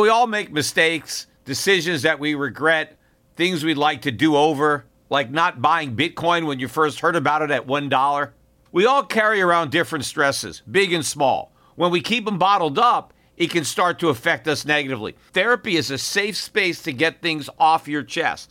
We 0.00 0.08
all 0.08 0.26
make 0.26 0.50
mistakes, 0.50 1.26
decisions 1.44 2.02
that 2.02 2.18
we 2.18 2.34
regret, 2.34 2.96
things 3.36 3.62
we'd 3.62 3.76
like 3.76 4.00
to 4.02 4.10
do 4.10 4.34
over, 4.34 4.86
like 5.10 5.30
not 5.30 5.60
buying 5.60 5.94
Bitcoin 5.94 6.46
when 6.46 6.58
you 6.58 6.68
first 6.68 7.00
heard 7.00 7.16
about 7.16 7.42
it 7.42 7.50
at 7.50 7.66
$1. 7.66 8.30
We 8.72 8.86
all 8.86 9.04
carry 9.04 9.42
around 9.42 9.70
different 9.70 10.06
stresses, 10.06 10.62
big 10.70 10.94
and 10.94 11.04
small. 11.04 11.52
When 11.76 11.90
we 11.90 12.00
keep 12.00 12.24
them 12.24 12.38
bottled 12.38 12.78
up, 12.78 13.12
it 13.36 13.50
can 13.50 13.62
start 13.62 13.98
to 13.98 14.08
affect 14.08 14.48
us 14.48 14.64
negatively. 14.64 15.16
Therapy 15.34 15.76
is 15.76 15.90
a 15.90 15.98
safe 15.98 16.38
space 16.38 16.82
to 16.84 16.94
get 16.94 17.20
things 17.20 17.50
off 17.58 17.86
your 17.86 18.02
chest 18.02 18.50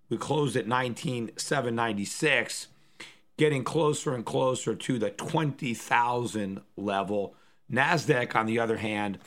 we 0.08 0.16
closed 0.16 0.54
at 0.54 0.68
19,796 0.68 2.68
getting 3.42 3.64
closer 3.64 4.14
and 4.14 4.24
closer 4.24 4.72
to 4.72 5.00
the 5.00 5.10
20,000 5.10 6.60
level. 6.76 7.34
NASDAQ, 7.72 8.36
on 8.36 8.46
the 8.46 8.60
other 8.60 8.76
hand, 8.76 9.18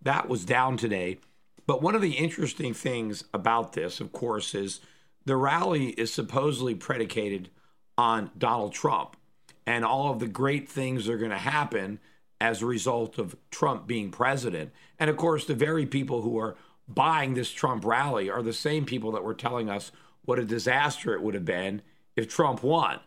that 0.00 0.28
was 0.28 0.44
down 0.44 0.76
today. 0.76 1.18
But 1.66 1.82
one 1.82 1.96
of 1.96 2.00
the 2.00 2.12
interesting 2.12 2.72
things 2.72 3.24
about 3.34 3.72
this, 3.72 3.98
of 3.98 4.12
course, 4.12 4.54
is 4.54 4.78
the 5.24 5.34
rally 5.34 5.86
is 5.88 6.12
supposedly 6.12 6.76
predicated 6.76 7.50
on 7.98 8.30
Donald 8.38 8.74
Trump 8.74 9.16
and 9.66 9.84
all 9.84 10.12
of 10.12 10.20
the 10.20 10.28
great 10.28 10.68
things 10.68 11.06
that 11.06 11.14
are 11.14 11.18
going 11.18 11.32
to 11.32 11.36
happen 11.36 11.98
as 12.40 12.62
a 12.62 12.66
result 12.66 13.18
of 13.18 13.34
Trump 13.50 13.88
being 13.88 14.12
president. 14.12 14.70
And 15.00 15.10
of 15.10 15.16
course, 15.16 15.46
the 15.46 15.54
very 15.56 15.84
people 15.84 16.22
who 16.22 16.38
are 16.38 16.54
buying 16.86 17.34
this 17.34 17.50
Trump 17.50 17.84
rally 17.84 18.30
are 18.30 18.42
the 18.42 18.52
same 18.52 18.86
people 18.86 19.10
that 19.10 19.24
were 19.24 19.34
telling 19.34 19.68
us 19.68 19.90
what 20.24 20.38
a 20.38 20.44
disaster 20.44 21.12
it 21.12 21.22
would 21.22 21.34
have 21.34 21.44
been 21.44 21.82
if 22.14 22.28
Trump 22.28 22.62
won. 22.62 23.00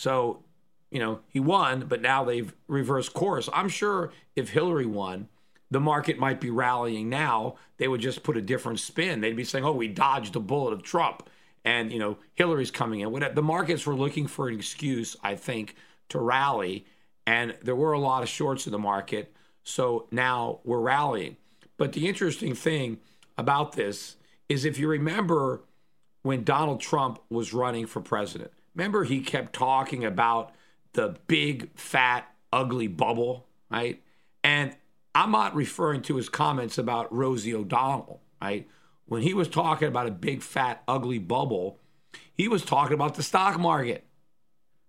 So, 0.00 0.44
you 0.90 0.98
know, 0.98 1.20
he 1.28 1.40
won, 1.40 1.84
but 1.86 2.00
now 2.00 2.24
they've 2.24 2.54
reversed 2.68 3.12
course. 3.12 3.50
I'm 3.52 3.68
sure 3.68 4.12
if 4.34 4.48
Hillary 4.48 4.86
won, 4.86 5.28
the 5.70 5.78
market 5.78 6.18
might 6.18 6.40
be 6.40 6.48
rallying 6.48 7.10
now. 7.10 7.56
They 7.76 7.86
would 7.86 8.00
just 8.00 8.22
put 8.22 8.38
a 8.38 8.40
different 8.40 8.80
spin. 8.80 9.20
They'd 9.20 9.36
be 9.36 9.44
saying, 9.44 9.62
"Oh, 9.62 9.72
we 9.72 9.88
dodged 9.88 10.34
a 10.36 10.40
bullet 10.40 10.72
of 10.72 10.82
Trump," 10.82 11.28
and 11.66 11.92
you 11.92 11.98
know, 11.98 12.16
Hillary's 12.34 12.70
coming 12.70 13.00
in. 13.00 13.34
The 13.34 13.42
markets 13.42 13.84
were 13.84 13.94
looking 13.94 14.26
for 14.26 14.48
an 14.48 14.54
excuse, 14.54 15.18
I 15.22 15.34
think, 15.34 15.76
to 16.08 16.18
rally, 16.18 16.86
and 17.26 17.54
there 17.62 17.76
were 17.76 17.92
a 17.92 18.00
lot 18.00 18.22
of 18.22 18.30
shorts 18.30 18.66
in 18.66 18.72
the 18.72 18.78
market. 18.78 19.34
So 19.64 20.08
now 20.10 20.60
we're 20.64 20.80
rallying. 20.80 21.36
But 21.76 21.92
the 21.92 22.08
interesting 22.08 22.54
thing 22.54 23.00
about 23.36 23.72
this 23.72 24.16
is, 24.48 24.64
if 24.64 24.78
you 24.78 24.88
remember 24.88 25.60
when 26.22 26.42
Donald 26.42 26.80
Trump 26.80 27.20
was 27.28 27.52
running 27.52 27.84
for 27.84 28.00
president, 28.00 28.50
Remember, 28.74 29.04
he 29.04 29.20
kept 29.20 29.52
talking 29.52 30.04
about 30.04 30.52
the 30.92 31.16
big, 31.26 31.70
fat, 31.76 32.32
ugly 32.52 32.86
bubble, 32.86 33.46
right? 33.70 34.02
And 34.42 34.74
I'm 35.14 35.32
not 35.32 35.54
referring 35.54 36.02
to 36.02 36.16
his 36.16 36.28
comments 36.28 36.78
about 36.78 37.12
Rosie 37.12 37.54
O'Donnell, 37.54 38.20
right? 38.40 38.68
When 39.06 39.22
he 39.22 39.34
was 39.34 39.48
talking 39.48 39.88
about 39.88 40.06
a 40.06 40.12
big, 40.12 40.42
fat, 40.42 40.82
ugly 40.86 41.18
bubble, 41.18 41.78
he 42.32 42.48
was 42.48 42.64
talking 42.64 42.94
about 42.94 43.16
the 43.16 43.22
stock 43.22 43.58
market, 43.58 44.06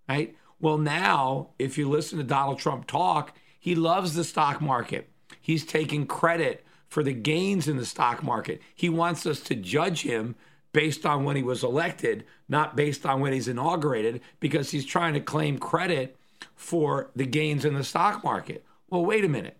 right? 0.08 0.36
Well, 0.60 0.78
now, 0.78 1.50
if 1.58 1.76
you 1.76 1.88
listen 1.88 2.18
to 2.18 2.24
Donald 2.24 2.58
Trump 2.58 2.86
talk, 2.86 3.36
he 3.58 3.74
loves 3.74 4.14
the 4.14 4.24
stock 4.24 4.60
market. 4.60 5.08
He's 5.40 5.64
taking 5.64 6.06
credit 6.06 6.64
for 6.88 7.02
the 7.02 7.12
gains 7.12 7.66
in 7.66 7.76
the 7.76 7.86
stock 7.86 8.22
market. 8.22 8.60
He 8.74 8.88
wants 8.88 9.26
us 9.26 9.40
to 9.40 9.54
judge 9.54 10.02
him 10.02 10.36
based 10.72 11.04
on 11.06 11.24
when 11.24 11.36
he 11.36 11.42
was 11.42 11.62
elected, 11.64 12.24
not 12.48 12.76
based 12.76 13.04
on 13.06 13.20
when 13.20 13.32
he's 13.32 13.48
inaugurated, 13.48 14.20
because 14.40 14.70
he's 14.70 14.86
trying 14.86 15.14
to 15.14 15.20
claim 15.20 15.58
credit 15.58 16.16
for 16.54 17.10
the 17.14 17.26
gains 17.26 17.64
in 17.64 17.74
the 17.74 17.84
stock 17.84 18.24
market. 18.24 18.64
Well, 18.88 19.04
wait 19.04 19.24
a 19.24 19.28
minute. 19.28 19.58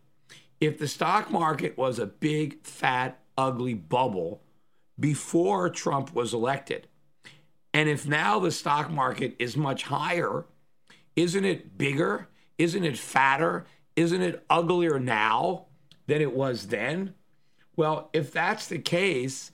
If 0.60 0.78
the 0.78 0.88
stock 0.88 1.30
market 1.30 1.76
was 1.76 1.98
a 1.98 2.06
big, 2.06 2.64
fat, 2.64 3.20
ugly 3.36 3.74
bubble 3.74 4.42
before 4.98 5.68
Trump 5.70 6.14
was 6.14 6.32
elected, 6.34 6.86
And 7.74 7.88
if 7.88 8.06
now 8.06 8.38
the 8.38 8.50
stock 8.50 8.90
market 8.90 9.34
is 9.38 9.56
much 9.56 9.84
higher, 9.84 10.44
isn't 11.16 11.44
it 11.44 11.78
bigger? 11.78 12.28
Isn't 12.58 12.84
it 12.84 12.98
fatter? 12.98 13.66
Isn't 13.96 14.22
it 14.22 14.44
uglier 14.50 14.98
now 14.98 15.66
than 16.06 16.20
it 16.20 16.34
was 16.34 16.68
then? 16.68 17.14
Well, 17.76 18.10
if 18.12 18.32
that's 18.32 18.66
the 18.66 18.78
case, 18.78 19.51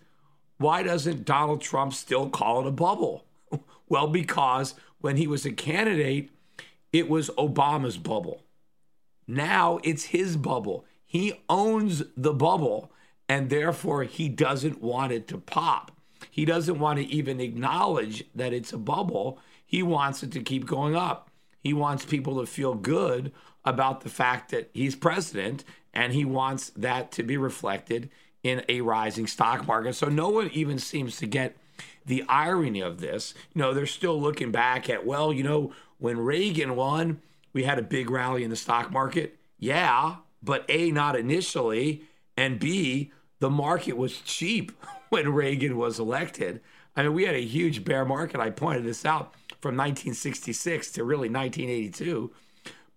why 0.58 0.82
doesn't 0.82 1.25
Donald 1.25 1.60
Trump 1.60 1.94
still 1.94 2.28
call 2.28 2.60
it 2.60 2.69
a 2.69 2.72
bubble? 2.72 3.25
Well, 3.90 4.08
because 4.08 4.75
when 5.00 5.16
he 5.16 5.26
was 5.26 5.46
a 5.46 5.50
candidate, 5.50 6.28
it 6.93 7.08
was 7.08 7.31
Obama's 7.38 7.96
bubble. 7.96 8.43
Now 9.26 9.81
it's 9.82 10.05
his 10.05 10.37
bubble. 10.37 10.84
He 11.06 11.40
owns 11.49 12.02
the 12.14 12.34
bubble, 12.34 12.93
and 13.31 13.49
therefore 13.49 14.02
he 14.02 14.28
doesn't 14.28 14.82
want 14.82 15.12
it 15.12 15.26
to 15.28 15.38
pop. 15.38 15.90
He 16.31 16.44
doesn't 16.44 16.78
want 16.78 16.99
to 16.99 17.06
even 17.06 17.40
acknowledge 17.40 18.25
that 18.34 18.52
it's 18.52 18.75
a 18.75 18.78
bubble. 18.78 19.38
He 19.64 19.82
wants 19.82 20.22
it 20.22 20.32
to 20.32 20.40
keep 20.40 20.66
going 20.66 20.94
up. 20.94 21.31
He 21.62 21.72
wants 21.72 22.04
people 22.04 22.38
to 22.40 22.46
feel 22.46 22.75
good 22.75 23.32
about 23.64 24.02
the 24.02 24.11
fact 24.11 24.50
that 24.50 24.70
he's 24.75 24.96
president, 24.96 25.64
and 25.94 26.12
he 26.12 26.26
wants 26.26 26.70
that 26.76 27.11
to 27.12 27.22
be 27.22 27.37
reflected 27.37 28.11
in 28.43 28.62
a 28.69 28.81
rising 28.81 29.26
stock 29.26 29.67
market. 29.67 29.94
So 29.94 30.08
no 30.08 30.29
one 30.29 30.50
even 30.52 30.79
seems 30.79 31.17
to 31.19 31.26
get 31.26 31.56
the 32.06 32.25
irony 32.29 32.81
of 32.81 33.00
this. 33.00 33.35
You 33.55 33.61
know, 33.61 33.75
they're 33.75 33.87
still 33.87 34.20
looking 34.20 34.50
back 34.50 34.88
at, 34.88 35.06
well, 35.06 35.32
you 35.32 35.43
know, 35.43 35.73
when 35.99 36.19
Reagan 36.19 36.76
won, 36.76 37.20
we 37.52 37.64
had 37.64 37.79
a 37.79 37.82
big 37.82 38.11
rally 38.11 38.44
in 38.44 38.50
the 38.50 38.56
stock 38.56 38.90
market. 38.90 39.38
Yeah, 39.58 40.17
but 40.43 40.64
A, 40.69 40.90
not 40.90 41.17
initially, 41.17 42.02
and 42.37 42.58
B, 42.58 43.12
the 43.40 43.50
market 43.50 43.96
was 43.96 44.20
cheap 44.20 44.73
when 45.08 45.32
Reagan 45.32 45.76
was 45.76 45.99
elected. 45.99 46.61
I 46.96 47.02
mean, 47.02 47.14
we 47.14 47.25
had 47.25 47.35
a 47.35 47.44
huge 47.44 47.85
bear 47.85 48.05
market. 48.05 48.40
I 48.40 48.50
pointed 48.50 48.85
this 48.85 49.05
out 49.05 49.35
from 49.61 49.76
1966 49.76 50.93
to 50.93 51.05
really 51.05 51.29
1982. 51.29 52.32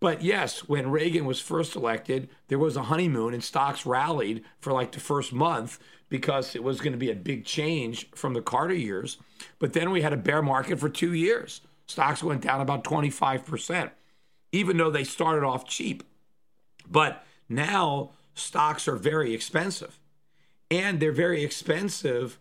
But 0.01 0.23
yes, 0.23 0.67
when 0.67 0.89
Reagan 0.89 1.25
was 1.25 1.39
first 1.39 1.75
elected, 1.75 2.27
there 2.47 2.57
was 2.57 2.75
a 2.75 2.83
honeymoon 2.83 3.35
and 3.35 3.43
stocks 3.43 3.85
rallied 3.85 4.43
for 4.59 4.73
like 4.73 4.91
the 4.91 4.99
first 4.99 5.31
month 5.31 5.79
because 6.09 6.55
it 6.55 6.63
was 6.63 6.81
going 6.81 6.91
to 6.91 6.97
be 6.97 7.11
a 7.11 7.15
big 7.15 7.45
change 7.45 8.09
from 8.15 8.33
the 8.33 8.41
Carter 8.41 8.73
years. 8.73 9.17
But 9.59 9.73
then 9.73 9.91
we 9.91 10.01
had 10.01 10.11
a 10.11 10.17
bear 10.17 10.41
market 10.41 10.79
for 10.79 10.89
two 10.89 11.13
years. 11.13 11.61
Stocks 11.85 12.23
went 12.23 12.41
down 12.41 12.61
about 12.61 12.83
25%, 12.83 13.91
even 14.51 14.77
though 14.77 14.89
they 14.89 15.03
started 15.03 15.45
off 15.45 15.67
cheap. 15.67 16.03
But 16.89 17.23
now 17.47 18.11
stocks 18.33 18.87
are 18.87 18.95
very 18.95 19.35
expensive. 19.35 19.99
And 20.71 20.99
they're 20.99 21.11
very 21.11 21.43
expensive 21.43 22.39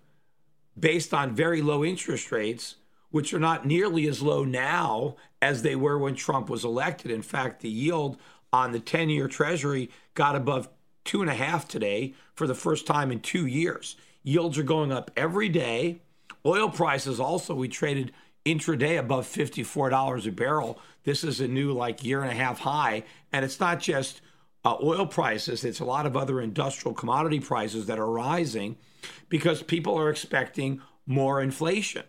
based 0.79 1.13
on 1.13 1.35
very 1.35 1.61
low 1.61 1.85
interest 1.85 2.33
rates, 2.33 2.77
which 3.11 3.35
are 3.35 3.41
not 3.41 3.67
nearly 3.67 4.07
as 4.07 4.23
low 4.23 4.45
now 4.45 5.17
as 5.43 5.63
they 5.63 5.77
were 5.77 5.99
when 5.99 6.15
Trump 6.15 6.49
was 6.49 6.65
elected. 6.65 7.11
In 7.11 7.23
fact, 7.23 7.61
the 7.61 7.69
yield 7.69 8.17
on 8.53 8.73
the 8.73 8.81
10 8.81 9.11
year 9.11 9.29
Treasury 9.29 9.91
got 10.15 10.37
above 10.37 10.69
two 11.05 11.21
and 11.23 11.31
a 11.31 11.35
half 11.35 11.67
today 11.67 12.15
for 12.35 12.47
the 12.47 12.55
first 12.55 12.87
time 12.87 13.11
in 13.11 13.21
two 13.21 13.47
years. 13.47 13.97
Yields 14.23 14.59
are 14.59 14.65
going 14.65 14.93
up 14.93 15.11
every 15.17 15.49
day. 15.49 16.03
Oil 16.45 16.69
prices 16.69 17.19
also, 17.19 17.55
we 17.55 17.69
traded 17.69 18.13
intraday 18.45 18.99
above 18.99 19.27
$54 19.27 20.27
a 20.27 20.33
barrel. 20.33 20.79
This 21.05 21.25
is 21.25 21.41
a 21.41 21.49
new 21.49 21.73
like 21.73 22.05
year 22.05 22.23
and 22.23 22.31
a 22.31 22.35
half 22.35 22.61
high. 22.61 23.05
And 23.33 23.45
it's 23.45 23.61
not 23.61 23.81
just 23.81 24.21
uh, 24.65 24.77
oil 24.83 25.07
prices, 25.07 25.65
it's 25.65 25.81
a 25.81 25.85
lot 25.85 26.07
of 26.07 26.17
other 26.17 26.41
industrial 26.41 26.95
commodity 26.95 27.41
prices 27.41 27.87
that 27.87 27.99
are 27.99 28.11
rising 28.11 28.77
because 29.31 29.63
people 29.63 29.99
are 29.99 30.11
expecting 30.11 30.83
more 31.07 31.41
inflation. 31.41 32.03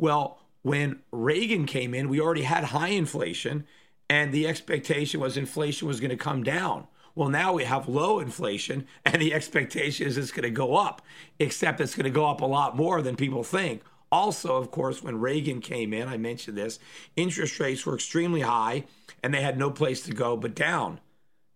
Well, 0.00 0.38
when 0.62 1.00
Reagan 1.12 1.66
came 1.66 1.92
in, 1.92 2.08
we 2.08 2.22
already 2.22 2.44
had 2.44 2.64
high 2.64 2.88
inflation, 2.88 3.66
and 4.08 4.32
the 4.32 4.48
expectation 4.48 5.20
was 5.20 5.36
inflation 5.36 5.86
was 5.86 6.00
going 6.00 6.10
to 6.10 6.16
come 6.16 6.42
down. 6.42 6.86
Well, 7.14 7.28
now 7.28 7.52
we 7.52 7.64
have 7.64 7.86
low 7.86 8.18
inflation, 8.18 8.86
and 9.04 9.20
the 9.20 9.34
expectation 9.34 10.06
is 10.06 10.16
it's 10.16 10.32
going 10.32 10.44
to 10.44 10.50
go 10.50 10.76
up, 10.76 11.02
except 11.38 11.82
it's 11.82 11.94
going 11.94 12.04
to 12.04 12.10
go 12.10 12.26
up 12.26 12.40
a 12.40 12.46
lot 12.46 12.78
more 12.78 13.02
than 13.02 13.14
people 13.14 13.44
think. 13.44 13.82
Also, 14.10 14.56
of 14.56 14.70
course, 14.70 15.02
when 15.02 15.20
Reagan 15.20 15.60
came 15.60 15.92
in, 15.92 16.08
I 16.08 16.16
mentioned 16.16 16.56
this, 16.56 16.78
interest 17.14 17.60
rates 17.60 17.84
were 17.84 17.94
extremely 17.94 18.40
high 18.40 18.84
and 19.22 19.34
they 19.34 19.42
had 19.42 19.58
no 19.58 19.70
place 19.70 20.00
to 20.04 20.12
go 20.12 20.36
but 20.36 20.54
down. 20.54 20.98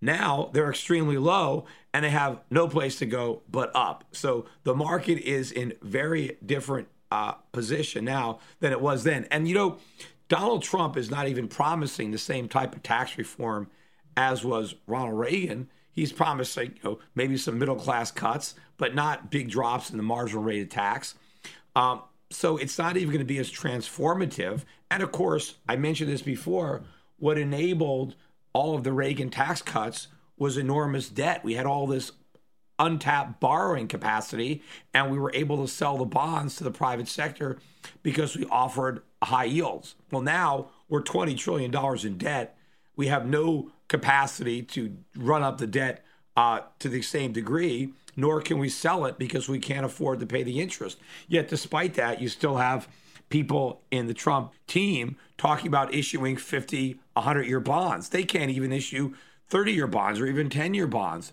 Now 0.01 0.51
they're 0.53 0.71
extremely 0.71 1.17
low 1.17 1.65
and 1.93 2.05
they 2.05 2.11
have 2.11 2.43
no 2.51 2.69
place 2.69 2.97
to 3.01 3.07
go 3.07 3.43
but 3.51 3.73
up. 3.75 4.05
So 4.13 4.45
the 4.63 4.75
market 4.75 5.19
is 5.19 5.51
in 5.51 5.73
very 5.83 6.37
different 6.47 6.87
uh, 7.15 7.33
position 7.53 8.05
now 8.05 8.41
than 8.59 8.73
it 8.73 8.81
was 8.81 9.05
then. 9.05 9.27
And 9.31 9.47
you 9.47 9.55
know, 9.55 9.79
Donald 10.29 10.65
Trump 10.65 10.97
is 10.97 11.11
not 11.11 11.29
even 11.29 11.47
promising 11.47 12.11
the 12.11 12.19
same 12.19 12.49
type 12.49 12.75
of 12.75 12.83
tax 12.83 13.17
reform 13.17 13.71
as 14.17 14.45
was 14.45 14.75
Ronald 14.89 15.19
Reagan. 15.19 15.69
He's 15.93 16.13
promising, 16.13 16.73
you 16.75 16.81
know, 16.83 16.99
maybe 17.15 17.37
some 17.37 17.59
middle 17.59 17.77
class 17.77 18.11
cuts, 18.11 18.57
but 18.79 18.97
not 18.97 19.31
big 19.31 19.49
drops 19.49 19.91
in 19.91 19.97
the 19.97 20.03
marginal 20.03 20.43
rate 20.43 20.63
of 20.63 20.71
tax. 20.71 21.15
Um, 21.77 22.03
so 22.31 22.57
it's 22.57 22.79
not 22.79 22.97
even 22.97 23.11
going 23.11 23.19
to 23.21 23.25
be 23.25 23.39
as 23.39 23.51
transformative. 23.51 24.65
And 24.91 25.01
of 25.03 25.13
course, 25.13 25.55
I 25.69 25.77
mentioned 25.77 26.11
this 26.11 26.23
before. 26.23 26.83
What 27.19 27.39
enabled 27.39 28.17
all 28.53 28.75
of 28.75 28.83
the 28.83 28.93
Reagan 28.93 29.31
tax 29.31 29.63
cuts 29.63 30.09
was 30.37 30.57
enormous 30.57 31.09
debt. 31.09 31.45
We 31.45 31.55
had 31.55 31.67
all 31.67 31.87
this 31.87 32.11
untapped 32.85 33.41
borrowing 33.41 33.89
capacity, 33.89 34.63
and 34.93 35.11
we 35.11 35.19
were 35.19 35.33
able 35.35 35.65
to 35.65 35.73
sell 35.73 35.99
the 35.99 36.05
bonds 36.05 36.57
to 36.57 36.65
the 36.65 36.71
private 36.71 37.09
sector 37.09 37.59
because 38.03 38.37
we 38.37 38.47
offered 38.47 39.03
high 39.23 39.45
yields. 39.45 39.95
Well, 40.11 40.23
now 40.23 40.71
we're 40.89 41.03
$20 41.03 41.37
trillion 41.37 41.75
in 42.07 42.19
debt. 42.19 42.57
We 42.97 43.09
have 43.09 43.27
no 43.27 43.71
capacity 43.89 44.63
to 44.63 44.97
run 45.17 45.43
up 45.43 45.59
the 45.59 45.67
debt 45.67 46.05
uh, 46.37 46.61
to 46.79 46.89
the 46.89 47.03
same 47.03 47.33
degree, 47.33 47.93
nor 48.17 48.41
can 48.41 48.59
we 48.59 48.69
sell 48.69 49.05
it 49.07 49.19
because 49.19 49.49
we 49.49 49.59
can't 49.59 49.87
afford 49.87 50.21
to 50.21 50.27
pay 50.27 50.43
the 50.43 50.61
interest. 50.61 50.99
Yet, 51.29 51.49
despite 51.49 51.95
that, 51.95 52.21
you 52.21 52.29
still 52.29 52.57
have 52.57 52.89
people 53.29 53.83
in 53.91 54.07
the 54.07 54.15
Trump 54.15 54.53
team 54.67 55.17
talking 55.39 55.67
about 55.67 55.95
issuing 55.95 56.37
50, 56.37 56.99
100 57.15 57.43
year 57.47 57.61
bonds. 57.61 58.09
They 58.09 58.25
can't 58.25 58.51
even 58.51 58.73
issue 58.73 59.15
30 59.49 59.73
year 59.73 59.87
bonds 59.87 60.21
or 60.21 60.27
even 60.27 60.51
10 60.51 60.75
year 60.75 60.87
bonds. 60.87 61.33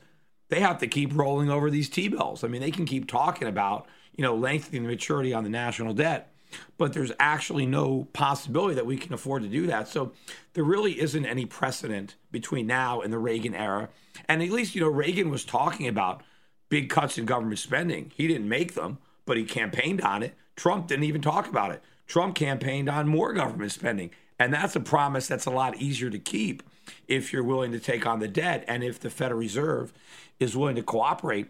They 0.52 0.60
have 0.60 0.78
to 0.80 0.88
keep 0.88 1.16
rolling 1.16 1.50
over 1.50 1.72
these 1.72 1.90
T 1.90 2.10
bills. 2.10 2.44
I 2.44 2.48
mean, 2.48 2.62
they 2.62 2.72
can 2.72 2.86
keep 2.86 3.08
talking 3.08 3.48
about, 3.48 3.88
you 4.16 4.22
know, 4.22 4.36
lengthening 4.36 4.84
the 4.84 4.90
maturity 4.90 5.34
on 5.34 5.44
the 5.44 5.50
national 5.50 5.94
debt 5.94 6.32
but 6.78 6.94
there's 6.94 7.12
actually 7.20 7.66
no 7.66 8.08
possibility 8.14 8.76
that 8.76 8.86
we 8.86 8.98
can 8.98 9.14
afford 9.14 9.44
to 9.44 9.50
do 9.50 9.68
that. 9.68 9.88
So 9.88 10.12
there 10.54 10.64
really 10.64 11.00
isn't 11.00 11.26
any 11.26 11.46
precedent 11.46 12.16
between 12.32 12.68
now 12.68 13.02
and 13.02 13.12
the 13.12 13.18
Reagan 13.18 13.56
era. 13.56 13.90
And 14.28 14.42
at 14.42 14.50
least, 14.50 14.76
you 14.76 14.82
know, 14.82 14.90
Reagan 14.90 15.30
was 15.30 15.46
talking 15.46 15.88
about 15.88 16.24
big 16.70 16.90
cuts 16.90 17.18
in 17.18 17.26
government 17.26 17.60
spending. 17.60 18.12
He 18.16 18.28
didn't 18.28 18.50
make 18.50 18.74
them, 18.74 18.98
but 19.26 19.38
he 19.38 19.44
campaigned 19.44 20.02
on 20.02 20.24
it. 20.24 20.36
Trump 20.56 20.88
didn't 20.88 21.06
even 21.06 21.22
talk 21.22 21.48
about 21.48 21.72
it. 21.72 21.82
Trump 22.08 22.36
campaigned 22.36 22.90
on 22.90 23.08
more 23.08 23.34
government 23.34 23.72
spending. 23.72 24.12
And 24.38 24.54
that's 24.54 24.76
a 24.76 24.80
promise 24.80 25.28
that's 25.28 25.46
a 25.46 25.52
lot 25.52 25.78
easier 25.78 26.10
to 26.10 26.20
keep 26.20 26.64
if 27.08 27.32
you're 27.32 27.44
willing 27.44 27.72
to 27.72 27.80
take 27.80 28.06
on 28.06 28.20
the 28.20 28.28
debt 28.28 28.64
and 28.68 28.84
if 28.84 29.00
the 29.00 29.10
Federal 29.10 29.40
Reserve 29.40 29.94
is 30.40 30.56
willing 30.56 30.76
to 30.76 30.84
cooperate. 30.84 31.48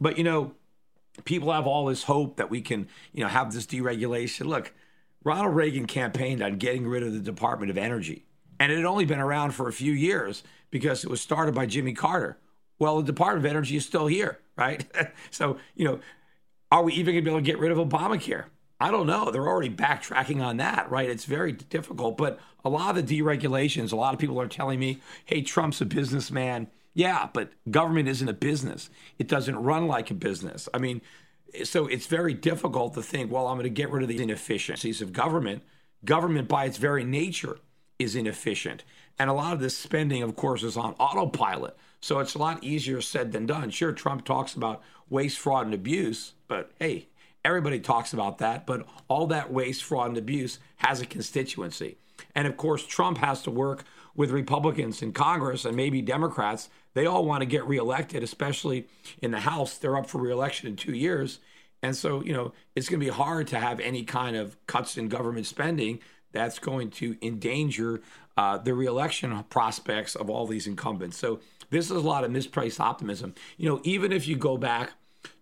But, 0.00 0.18
you 0.18 0.24
know, 0.24 0.54
people 1.24 1.52
have 1.52 1.66
all 1.66 1.86
this 1.86 2.04
hope 2.04 2.36
that 2.36 2.50
we 2.50 2.60
can, 2.60 2.88
you 3.12 3.22
know, 3.22 3.28
have 3.28 3.52
this 3.52 3.66
deregulation. 3.66 4.46
Look, 4.46 4.72
Ronald 5.22 5.54
Reagan 5.54 5.86
campaigned 5.86 6.42
on 6.42 6.56
getting 6.56 6.86
rid 6.86 7.02
of 7.02 7.12
the 7.12 7.20
Department 7.20 7.70
of 7.70 7.78
Energy, 7.78 8.26
and 8.60 8.70
it 8.70 8.76
had 8.76 8.84
only 8.84 9.04
been 9.04 9.20
around 9.20 9.52
for 9.52 9.68
a 9.68 9.72
few 9.72 9.92
years 9.92 10.42
because 10.70 11.04
it 11.04 11.10
was 11.10 11.20
started 11.20 11.54
by 11.54 11.66
Jimmy 11.66 11.92
Carter. 11.92 12.38
Well, 12.78 12.98
the 12.98 13.04
Department 13.04 13.46
of 13.46 13.50
Energy 13.50 13.76
is 13.76 13.86
still 13.86 14.06
here, 14.06 14.40
right? 14.56 14.84
so, 15.30 15.58
you 15.74 15.84
know, 15.84 16.00
are 16.70 16.82
we 16.82 16.92
even 16.94 17.14
going 17.14 17.24
to 17.24 17.30
be 17.30 17.30
able 17.30 17.40
to 17.40 17.46
get 17.46 17.58
rid 17.58 17.70
of 17.70 17.78
Obamacare? 17.78 18.46
I 18.80 18.90
don't 18.90 19.06
know. 19.06 19.30
They're 19.30 19.48
already 19.48 19.70
backtracking 19.70 20.44
on 20.44 20.56
that, 20.58 20.90
right? 20.90 21.08
It's 21.08 21.24
very 21.24 21.52
difficult. 21.52 22.16
But 22.16 22.38
a 22.64 22.68
lot 22.68 22.96
of 22.96 23.06
the 23.06 23.20
deregulations, 23.20 23.92
a 23.92 23.96
lot 23.96 24.14
of 24.14 24.20
people 24.20 24.40
are 24.40 24.48
telling 24.48 24.80
me, 24.80 25.00
hey, 25.24 25.42
Trump's 25.42 25.80
a 25.80 25.84
businessman 25.86 26.68
yeah, 26.94 27.28
but 27.32 27.50
government 27.70 28.08
isn't 28.08 28.28
a 28.28 28.32
business. 28.32 28.88
It 29.18 29.26
doesn't 29.28 29.56
run 29.56 29.88
like 29.88 30.10
a 30.10 30.14
business. 30.14 30.68
I 30.72 30.78
mean, 30.78 31.02
so 31.64 31.86
it's 31.86 32.06
very 32.06 32.34
difficult 32.34 32.94
to 32.94 33.02
think, 33.02 33.30
well, 33.30 33.48
I'm 33.48 33.56
going 33.56 33.64
to 33.64 33.70
get 33.70 33.90
rid 33.90 34.04
of 34.04 34.08
the 34.08 34.22
inefficiencies 34.22 35.02
of 35.02 35.12
government. 35.12 35.62
Government, 36.04 36.48
by 36.48 36.66
its 36.66 36.78
very 36.78 37.04
nature, 37.04 37.58
is 37.98 38.14
inefficient. 38.14 38.84
And 39.18 39.28
a 39.28 39.32
lot 39.32 39.52
of 39.52 39.60
this 39.60 39.76
spending, 39.76 40.22
of 40.22 40.36
course, 40.36 40.62
is 40.62 40.76
on 40.76 40.94
autopilot. 40.94 41.76
So 42.00 42.20
it's 42.20 42.34
a 42.34 42.38
lot 42.38 42.62
easier 42.62 43.00
said 43.00 43.32
than 43.32 43.46
done. 43.46 43.70
Sure, 43.70 43.92
Trump 43.92 44.24
talks 44.24 44.54
about 44.54 44.82
waste, 45.08 45.38
fraud, 45.38 45.66
and 45.66 45.74
abuse, 45.74 46.34
but 46.48 46.70
hey, 46.78 47.08
everybody 47.44 47.80
talks 47.80 48.12
about 48.12 48.38
that. 48.38 48.66
But 48.66 48.86
all 49.08 49.26
that 49.28 49.52
waste, 49.52 49.84
fraud, 49.84 50.08
and 50.08 50.18
abuse 50.18 50.58
has 50.76 51.00
a 51.00 51.06
constituency. 51.06 51.98
And 52.34 52.46
of 52.46 52.56
course, 52.56 52.86
Trump 52.86 53.18
has 53.18 53.42
to 53.42 53.50
work 53.50 53.84
with 54.14 54.30
Republicans 54.30 55.02
in 55.02 55.12
Congress 55.12 55.64
and 55.64 55.76
maybe 55.76 56.00
Democrats. 56.00 56.68
They 56.94 57.06
all 57.06 57.24
want 57.24 57.42
to 57.42 57.46
get 57.46 57.66
reelected, 57.66 58.22
especially 58.22 58.86
in 59.20 59.32
the 59.32 59.40
House. 59.40 59.78
They're 59.78 59.96
up 59.96 60.06
for 60.06 60.20
reelection 60.20 60.68
in 60.68 60.76
two 60.76 60.94
years. 60.94 61.40
And 61.82 61.94
so, 61.94 62.22
you 62.22 62.32
know, 62.32 62.52
it's 62.74 62.88
going 62.88 63.00
to 63.00 63.06
be 63.06 63.12
hard 63.12 63.48
to 63.48 63.58
have 63.58 63.80
any 63.80 64.04
kind 64.04 64.36
of 64.36 64.56
cuts 64.66 64.96
in 64.96 65.08
government 65.08 65.46
spending 65.46 66.00
that's 66.32 66.58
going 66.58 66.90
to 66.90 67.16
endanger 67.20 68.00
uh, 68.36 68.58
the 68.58 68.74
reelection 68.74 69.44
prospects 69.50 70.14
of 70.14 70.30
all 70.30 70.46
these 70.46 70.66
incumbents. 70.66 71.16
So 71.16 71.40
this 71.70 71.86
is 71.86 71.92
a 71.92 72.00
lot 72.00 72.24
of 72.24 72.30
mispriced 72.30 72.80
optimism. 72.80 73.34
You 73.56 73.68
know, 73.68 73.80
even 73.84 74.12
if 74.12 74.26
you 74.26 74.36
go 74.36 74.56
back 74.56 74.92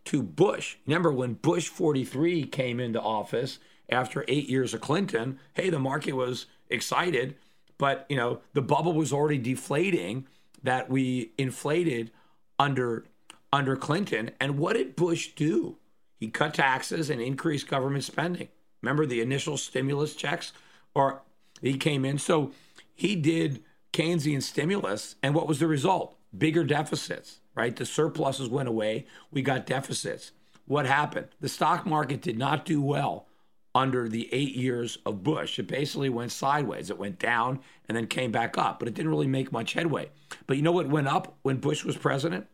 to 0.07 0.23
Bush, 0.23 0.77
remember 0.87 1.13
when 1.13 1.35
Bush 1.35 1.69
43 1.69 2.45
came 2.47 2.81
into 2.81 3.01
office 3.01 3.59
after 3.89 4.25
eight 4.29 4.49
years 4.49 4.75
of 4.75 4.81
Clinton, 4.81 5.39
hey, 5.55 5.71
the 5.71 5.79
market 5.79 6.13
was 6.13 6.47
excited, 6.69 7.37
but, 7.79 8.07
you 8.09 8.17
know, 8.17 8.41
the 8.53 8.63
bubble 8.63 8.93
was 8.93 9.13
already 9.13 9.39
deflating 9.39 10.27
that 10.63 10.89
we 10.89 11.33
inflated 11.39 12.11
under 12.59 13.05
under 13.53 13.77
Clinton. 13.77 14.31
And 14.41 14.59
what 14.59 14.75
did 14.75 14.97
Bush 14.97 15.33
do? 15.37 15.77
He 16.19 16.29
cut 16.29 16.55
taxes 16.55 17.11
and 17.11 17.21
increased 17.21 17.69
government 17.69 18.05
spending. 18.05 18.49
Remember 18.81 19.05
the 19.05 19.21
initial 19.21 19.57
stimulus 19.57 20.15
checks? 20.15 20.53
Or 20.95 21.23
he 21.61 21.77
came 21.77 22.05
in. 22.05 22.19
So 22.19 22.53
he 22.95 23.15
did 23.15 23.63
Keynesian 23.93 24.43
stimulus. 24.43 25.17
And 25.23 25.35
what 25.35 25.47
was 25.47 25.59
the 25.59 25.67
result? 25.67 26.17
Bigger 26.37 26.65
deficits, 26.65 27.41
right? 27.55 27.75
The 27.75 27.87
surpluses 27.87 28.49
went 28.49 28.69
away. 28.69 29.07
We 29.31 29.43
got 29.43 29.67
deficits. 29.67 30.33
What 30.67 30.87
happened? 30.87 31.29
The 31.41 31.49
stock 31.49 31.87
market 31.87 32.23
did 32.23 32.39
not 32.39 32.65
do 32.65 32.81
well 32.81 33.27
under 33.75 34.09
the 34.09 34.29
eight 34.33 34.55
years 34.55 34.99
of 35.07 35.23
Bush. 35.23 35.59
It 35.59 35.67
basically 35.67 36.11
went 36.11 36.33
sideways. 36.33 36.91
It 36.91 36.99
went 36.99 37.19
down 37.19 37.61
and 37.89 37.97
then 37.97 38.07
came 38.07 38.31
back 38.31 38.59
up, 38.59 38.79
but 38.79 38.89
it 38.89 38.95
didn't 38.95 39.11
really 39.11 39.27
make 39.27 39.51
much 39.51 39.73
headway. 39.73 40.11
But 40.47 40.57
you 40.57 40.63
know 40.63 40.73
what 40.73 40.89
went 40.89 41.09
up 41.09 41.37
when 41.43 41.57
Bush 41.57 41.85
was 41.85 41.97
president? 41.97 42.47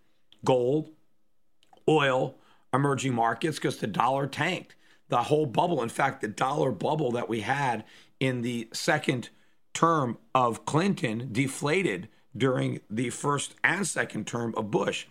Gold, 0.44 0.90
oil, 1.88 2.36
emerging 2.72 3.14
markets, 3.14 3.58
because 3.58 3.78
the 3.78 3.86
dollar 3.86 4.26
tanked. 4.26 4.76
The 5.08 5.24
whole 5.24 5.46
bubble, 5.46 5.82
in 5.82 5.88
fact, 5.88 6.20
the 6.20 6.28
dollar 6.28 6.70
bubble 6.70 7.12
that 7.12 7.28
we 7.28 7.40
had 7.40 7.84
in 8.20 8.42
the 8.42 8.68
second 8.72 9.30
term 9.72 10.18
of 10.34 10.66
Clinton 10.66 11.28
deflated 11.32 12.08
during 12.38 12.80
the 12.88 13.10
first 13.10 13.54
and 13.62 13.86
second 13.86 14.26
term 14.26 14.54
of 14.56 14.70
Bush. 14.70 15.06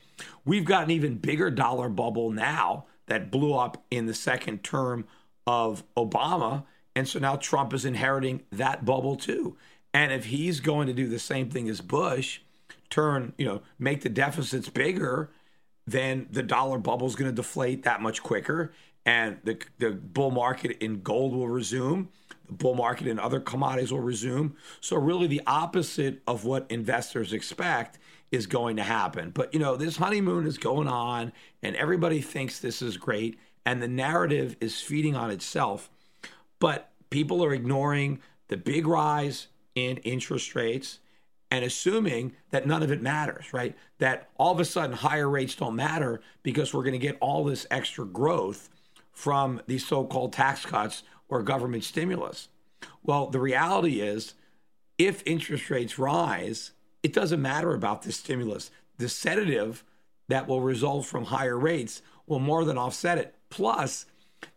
We've 0.45 0.65
got 0.65 0.83
an 0.83 0.91
even 0.91 1.17
bigger 1.17 1.51
dollar 1.51 1.89
bubble 1.89 2.31
now 2.31 2.85
that 3.07 3.31
blew 3.31 3.53
up 3.53 3.83
in 3.91 4.05
the 4.05 4.13
second 4.13 4.63
term 4.63 5.05
of 5.45 5.83
Obama. 5.95 6.63
And 6.95 7.07
so 7.07 7.19
now 7.19 7.35
Trump 7.35 7.73
is 7.73 7.85
inheriting 7.85 8.43
that 8.51 8.85
bubble 8.85 9.15
too. 9.15 9.55
And 9.93 10.11
if 10.11 10.25
he's 10.25 10.59
going 10.59 10.87
to 10.87 10.93
do 10.93 11.07
the 11.07 11.19
same 11.19 11.49
thing 11.49 11.69
as 11.69 11.81
Bush, 11.81 12.41
turn, 12.89 13.33
you 13.37 13.45
know, 13.45 13.61
make 13.79 14.01
the 14.01 14.09
deficits 14.09 14.69
bigger, 14.69 15.29
then 15.85 16.27
the 16.29 16.43
dollar 16.43 16.77
bubble 16.77 17.07
is 17.07 17.15
going 17.15 17.31
to 17.31 17.35
deflate 17.35 17.83
that 17.83 18.01
much 18.01 18.21
quicker. 18.21 18.73
And 19.07 19.39
the, 19.43 19.59
the 19.79 19.91
bull 19.91 20.29
market 20.29 20.83
in 20.83 21.01
gold 21.01 21.33
will 21.33 21.47
resume. 21.47 22.09
The 22.45 22.53
bull 22.53 22.75
market 22.75 23.07
in 23.07 23.17
other 23.17 23.39
commodities 23.39 23.91
will 23.91 24.01
resume. 24.01 24.55
So, 24.81 24.97
really, 24.97 25.25
the 25.25 25.41
opposite 25.47 26.21
of 26.27 26.45
what 26.45 26.67
investors 26.69 27.33
expect 27.33 27.97
is 28.31 28.45
going 28.45 28.75
to 28.75 28.83
happen. 28.83 29.31
But, 29.31 29.53
you 29.53 29.59
know, 29.59 29.77
this 29.77 29.97
honeymoon 29.97 30.45
is 30.45 30.57
going 30.57 30.87
on, 30.87 31.31
and 31.63 31.75
everybody 31.77 32.21
thinks 32.21 32.59
this 32.59 32.81
is 32.81 32.97
great 32.97 33.39
and 33.67 33.83
the 33.83 33.87
narrative 33.87 34.55
is 34.61 34.79
feeding 34.79 35.13
on 35.13 35.29
itself. 35.29 35.89
But 36.57 36.89
people 37.09 37.43
are 37.43 37.53
ignoring 37.53 38.21
the 38.47 38.55
big 38.55 38.87
rise 38.87 39.47
in 39.75 39.97
interest 39.97 40.55
rates 40.55 40.99
and 41.51 41.65
assuming 41.65 42.33
that 42.51 42.65
none 42.65 42.81
of 42.81 42.91
it 42.91 43.01
matters, 43.01 43.51
right? 43.51 43.75
That 43.99 44.29
all 44.37 44.53
of 44.53 44.61
a 44.61 44.65
sudden 44.65 44.95
higher 44.95 45.29
rates 45.29 45.53
don't 45.53 45.75
matter 45.75 46.21
because 46.43 46.73
we're 46.73 46.83
going 46.83 46.93
to 46.93 46.97
get 46.97 47.17
all 47.19 47.43
this 47.43 47.67
extra 47.69 48.05
growth 48.05 48.69
from 49.17 49.59
these 49.65 49.83
so 49.83 50.05
called 50.05 50.31
tax 50.31 50.63
cuts 50.63 51.01
or 51.27 51.41
government 51.41 51.83
stimulus. 51.83 52.49
Well, 53.01 53.31
the 53.31 53.39
reality 53.39 53.99
is 53.99 54.35
if 54.99 55.23
interest 55.25 55.71
rates 55.71 55.97
rise, 55.97 56.73
it 57.01 57.13
doesn't 57.13 57.41
matter 57.41 57.73
about 57.73 58.03
the 58.03 58.11
stimulus. 58.11 58.69
The 58.99 59.09
sedative 59.09 59.83
that 60.27 60.47
will 60.47 60.61
result 60.61 61.07
from 61.07 61.25
higher 61.25 61.57
rates 61.57 62.03
will 62.27 62.37
more 62.37 62.63
than 62.63 62.77
offset 62.77 63.17
it. 63.17 63.33
Plus, 63.49 64.05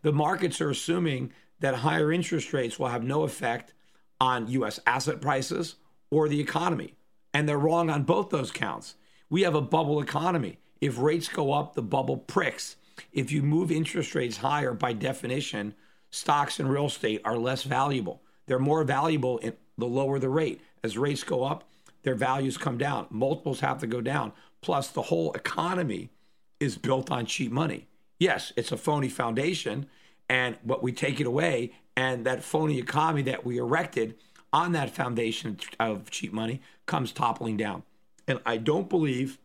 the 0.02 0.12
markets 0.12 0.60
are 0.60 0.68
assuming 0.68 1.32
that 1.60 1.76
higher 1.76 2.12
interest 2.12 2.52
rates 2.52 2.78
will 2.78 2.88
have 2.88 3.02
no 3.02 3.22
effect 3.22 3.72
on 4.20 4.46
US 4.48 4.78
asset 4.86 5.22
prices 5.22 5.76
or 6.10 6.28
the 6.28 6.40
economy. 6.40 6.96
And 7.32 7.48
they're 7.48 7.56
wrong 7.56 7.88
on 7.88 8.02
both 8.02 8.28
those 8.28 8.50
counts. 8.50 8.96
We 9.30 9.40
have 9.40 9.54
a 9.54 9.62
bubble 9.62 10.02
economy. 10.02 10.58
If 10.82 10.98
rates 10.98 11.28
go 11.28 11.54
up, 11.54 11.72
the 11.72 11.82
bubble 11.82 12.18
pricks. 12.18 12.76
If 13.12 13.32
you 13.32 13.42
move 13.42 13.70
interest 13.70 14.14
rates 14.14 14.38
higher, 14.38 14.72
by 14.72 14.92
definition, 14.92 15.74
stocks 16.10 16.58
and 16.60 16.70
real 16.70 16.86
estate 16.86 17.20
are 17.24 17.36
less 17.36 17.62
valuable. 17.62 18.22
They're 18.46 18.58
more 18.58 18.84
valuable 18.84 19.38
in 19.38 19.54
the 19.78 19.86
lower 19.86 20.18
the 20.18 20.28
rate. 20.28 20.60
As 20.82 20.98
rates 20.98 21.22
go 21.22 21.44
up, 21.44 21.64
their 22.02 22.14
values 22.14 22.56
come 22.56 22.78
down. 22.78 23.06
Multiples 23.10 23.60
have 23.60 23.78
to 23.80 23.86
go 23.86 24.00
down. 24.00 24.32
Plus, 24.60 24.88
the 24.88 25.02
whole 25.02 25.32
economy 25.32 26.10
is 26.58 26.76
built 26.76 27.10
on 27.10 27.26
cheap 27.26 27.52
money. 27.52 27.86
Yes, 28.18 28.52
it's 28.56 28.72
a 28.72 28.76
phony 28.76 29.08
foundation, 29.08 29.86
and 30.28 30.58
but 30.64 30.82
we 30.82 30.92
take 30.92 31.20
it 31.20 31.26
away, 31.26 31.72
and 31.96 32.26
that 32.26 32.44
phony 32.44 32.78
economy 32.78 33.22
that 33.22 33.44
we 33.44 33.56
erected 33.58 34.16
on 34.52 34.72
that 34.72 34.90
foundation 34.90 35.58
of 35.78 36.10
cheap 36.10 36.32
money 36.32 36.60
comes 36.86 37.12
toppling 37.12 37.56
down. 37.56 37.82
And 38.26 38.40
I 38.44 38.58
don't 38.58 38.88
believe 38.88 39.38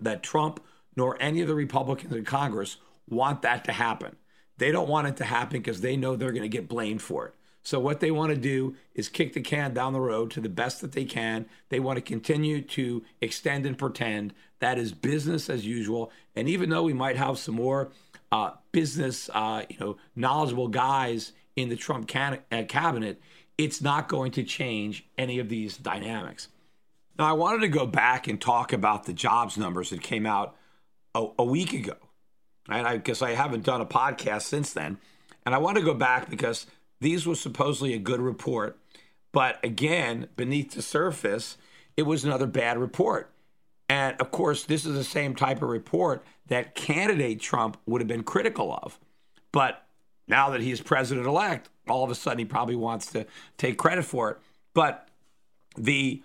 that 0.00 0.22
Trump 0.22 0.60
nor 0.96 1.16
any 1.20 1.40
of 1.40 1.48
the 1.48 1.54
Republicans 1.54 2.12
in 2.12 2.24
Congress 2.24 2.78
want 3.10 3.42
that 3.42 3.64
to 3.64 3.72
happen. 3.72 4.16
They 4.58 4.72
don't 4.72 4.88
want 4.88 5.08
it 5.08 5.16
to 5.18 5.24
happen 5.24 5.60
because 5.60 5.80
they 5.80 5.96
know 5.96 6.16
they're 6.16 6.32
going 6.32 6.42
to 6.42 6.48
get 6.48 6.68
blamed 6.68 7.02
for 7.02 7.26
it. 7.28 7.34
So, 7.62 7.78
what 7.78 8.00
they 8.00 8.10
want 8.10 8.30
to 8.30 8.40
do 8.40 8.76
is 8.94 9.08
kick 9.08 9.34
the 9.34 9.40
can 9.40 9.74
down 9.74 9.92
the 9.92 10.00
road 10.00 10.30
to 10.32 10.40
the 10.40 10.48
best 10.48 10.80
that 10.80 10.92
they 10.92 11.04
can. 11.04 11.46
They 11.68 11.80
want 11.80 11.96
to 11.96 12.00
continue 12.00 12.62
to 12.62 13.04
extend 13.20 13.66
and 13.66 13.76
pretend 13.76 14.32
that 14.60 14.78
is 14.78 14.92
business 14.92 15.50
as 15.50 15.66
usual. 15.66 16.10
And 16.34 16.48
even 16.48 16.70
though 16.70 16.82
we 16.82 16.94
might 16.94 17.16
have 17.16 17.38
some 17.38 17.56
more 17.56 17.90
uh, 18.32 18.52
business, 18.72 19.28
uh, 19.34 19.64
you 19.68 19.76
know, 19.80 19.96
knowledgeable 20.16 20.68
guys 20.68 21.32
in 21.56 21.68
the 21.68 21.76
Trump 21.76 22.08
can- 22.08 22.40
uh, 22.50 22.62
cabinet, 22.68 23.20
it's 23.56 23.82
not 23.82 24.08
going 24.08 24.32
to 24.32 24.44
change 24.44 25.06
any 25.18 25.38
of 25.38 25.48
these 25.48 25.76
dynamics. 25.76 26.48
Now, 27.18 27.26
I 27.26 27.32
wanted 27.32 27.60
to 27.62 27.68
go 27.68 27.84
back 27.84 28.28
and 28.28 28.40
talk 28.40 28.72
about 28.72 29.04
the 29.04 29.12
jobs 29.12 29.58
numbers 29.58 29.90
that 29.90 30.02
came 30.02 30.24
out 30.24 30.56
a, 31.14 31.26
a 31.38 31.44
week 31.44 31.72
ago. 31.72 31.96
And 32.68 32.86
I 32.86 32.98
guess 32.98 33.22
I 33.22 33.32
haven't 33.32 33.64
done 33.64 33.80
a 33.80 33.86
podcast 33.86 34.42
since 34.42 34.72
then. 34.72 34.98
And 35.46 35.54
I 35.54 35.58
want 35.58 35.78
to 35.78 35.82
go 35.82 35.94
back 35.94 36.28
because 36.28 36.66
these 37.00 37.26
were 37.26 37.34
supposedly 37.34 37.94
a 37.94 37.98
good 37.98 38.20
report. 38.20 38.78
But 39.32 39.62
again, 39.64 40.28
beneath 40.36 40.72
the 40.72 40.82
surface, 40.82 41.56
it 41.96 42.02
was 42.02 42.24
another 42.24 42.46
bad 42.46 42.78
report. 42.78 43.32
And 43.88 44.20
of 44.20 44.30
course, 44.30 44.64
this 44.64 44.84
is 44.84 44.94
the 44.94 45.04
same 45.04 45.34
type 45.34 45.62
of 45.62 45.68
report 45.68 46.24
that 46.48 46.74
candidate 46.74 47.40
Trump 47.40 47.78
would 47.86 48.00
have 48.00 48.08
been 48.08 48.22
critical 48.22 48.78
of. 48.82 48.98
But 49.52 49.86
now 50.26 50.50
that 50.50 50.60
he's 50.60 50.80
president 50.80 51.26
elect, 51.26 51.70
all 51.88 52.04
of 52.04 52.10
a 52.10 52.14
sudden 52.14 52.38
he 52.38 52.44
probably 52.44 52.76
wants 52.76 53.06
to 53.12 53.26
take 53.56 53.78
credit 53.78 54.04
for 54.04 54.30
it. 54.30 54.38
But 54.74 55.08
the 55.76 56.22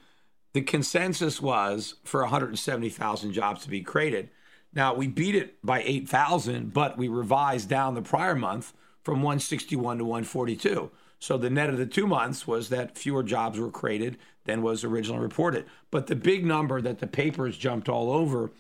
the 0.54 0.62
consensus 0.62 1.42
was 1.42 1.96
for 2.04 2.22
170,000 2.22 3.34
jobs 3.34 3.64
to 3.64 3.70
be 3.70 3.82
created. 3.82 4.30
Now 4.76 4.94
we 4.94 5.08
beat 5.08 5.36
it 5.36 5.64
by 5.64 5.82
8,000, 5.84 6.74
but 6.74 6.98
we 6.98 7.08
revised 7.08 7.70
down 7.70 7.94
the 7.94 8.02
prior 8.02 8.36
month 8.36 8.74
from 9.04 9.22
161 9.22 10.00
to 10.00 10.06
142. 10.06 10.92
So 11.20 11.38
the 11.38 11.50
net 11.50 11.70
of 11.70 11.78
the 11.78 11.86
two 11.86 12.08
months 12.08 12.48
was 12.48 12.70
that 12.70 12.98
fewer 12.98 13.24
jobs 13.24 13.60
were 13.60 13.72
created 13.72 14.18
than 14.46 14.62
was 14.62 14.84
originally 14.84 15.22
reported. 15.22 15.66
But 15.90 16.08
the 16.08 16.16
big 16.16 16.46
number 16.46 16.82
that 16.82 17.00
the 17.00 17.08
papers 17.08 17.58
jumped 17.58 17.88
all 17.88 18.12
over 18.12 18.52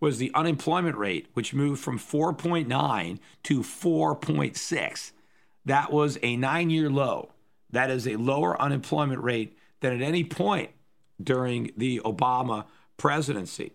was 0.00 0.18
the 0.18 0.32
unemployment 0.34 0.96
rate, 0.96 1.28
which 1.34 1.54
moved 1.54 1.82
from 1.82 1.98
4.9 1.98 3.18
to 3.44 3.60
4.6. 3.60 5.12
That 5.64 5.92
was 5.92 6.18
a 6.22 6.36
nine 6.36 6.70
year 6.70 6.90
low. 6.90 7.30
That 7.70 7.90
is 7.90 8.08
a 8.08 8.16
lower 8.16 8.60
unemployment 8.60 9.22
rate 9.22 9.56
than 9.80 9.92
at 9.92 10.02
any 10.02 10.24
point 10.24 10.70
during 11.22 11.70
the 11.76 12.00
Obama 12.04 12.64
presidency. 12.96 13.72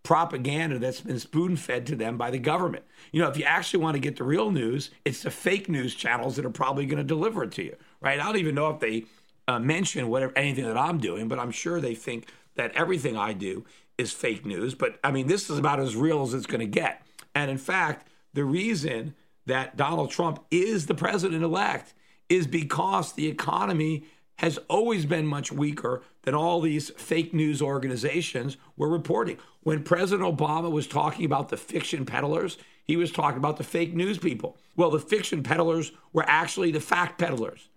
propaganda 0.03 0.79
that's 0.79 1.01
been 1.01 1.19
spoon 1.19 1.57
fed 1.57 1.85
to 1.87 1.97
them 1.97 2.17
by 2.17 2.31
the 2.31 2.39
government. 2.39 2.85
You 3.11 3.21
know, 3.21 3.27
if 3.27 3.35
you 3.35 3.43
actually 3.43 3.83
want 3.83 3.95
to 3.95 3.99
get 3.99 4.15
the 4.15 4.23
real 4.23 4.51
news, 4.51 4.89
it's 5.03 5.23
the 5.23 5.31
fake 5.31 5.67
news 5.67 5.95
channels 5.95 6.37
that 6.37 6.45
are 6.45 6.49
probably 6.49 6.85
going 6.85 6.97
to 6.97 7.03
deliver 7.03 7.43
it 7.43 7.51
to 7.53 7.63
you, 7.63 7.75
right? 7.99 8.21
I 8.21 8.23
don't 8.23 8.37
even 8.37 8.55
know 8.55 8.69
if 8.69 8.79
they 8.79 9.03
uh, 9.47 9.59
mention 9.59 10.07
whatever 10.07 10.33
anything 10.35 10.65
that 10.65 10.77
I'm 10.77 10.97
doing, 10.97 11.27
but 11.27 11.39
I'm 11.39 11.51
sure 11.51 11.79
they 11.79 11.95
think 11.95 12.27
that 12.55 12.71
everything 12.75 13.17
I 13.17 13.33
do 13.33 13.65
is 13.97 14.11
fake 14.11 14.45
news. 14.45 14.75
But 14.75 14.99
I 15.03 15.11
mean, 15.11 15.27
this 15.27 15.49
is 15.49 15.57
about 15.57 15.79
as 15.79 15.95
real 15.95 16.23
as 16.23 16.33
it's 16.33 16.45
going 16.45 16.59
to 16.59 16.65
get. 16.65 17.05
And 17.35 17.49
in 17.49 17.57
fact, 17.57 18.07
the 18.33 18.43
reason 18.43 19.15
that 19.45 19.75
Donald 19.75 20.11
Trump 20.11 20.43
is 20.51 20.85
the 20.85 20.95
president 20.95 21.43
elect 21.43 21.93
is 22.29 22.47
because 22.47 23.13
the 23.13 23.27
economy 23.27 24.05
has 24.37 24.57
always 24.69 25.05
been 25.05 25.27
much 25.27 25.51
weaker 25.51 26.01
than 26.23 26.33
all 26.33 26.59
these 26.59 26.89
fake 26.91 27.33
news 27.33 27.61
organizations 27.61 28.57
were 28.75 28.89
reporting. 28.89 29.37
When 29.61 29.83
President 29.83 30.27
Obama 30.27 30.71
was 30.71 30.87
talking 30.87 31.25
about 31.25 31.49
the 31.49 31.57
fiction 31.57 32.05
peddlers, 32.05 32.57
he 32.83 32.97
was 32.97 33.11
talking 33.11 33.37
about 33.37 33.57
the 33.57 33.63
fake 33.63 33.93
news 33.93 34.17
people. 34.17 34.57
Well, 34.75 34.89
the 34.89 34.99
fiction 34.99 35.43
peddlers 35.43 35.91
were 36.11 36.25
actually 36.27 36.71
the 36.71 36.79
fact 36.79 37.19
peddlers. 37.19 37.69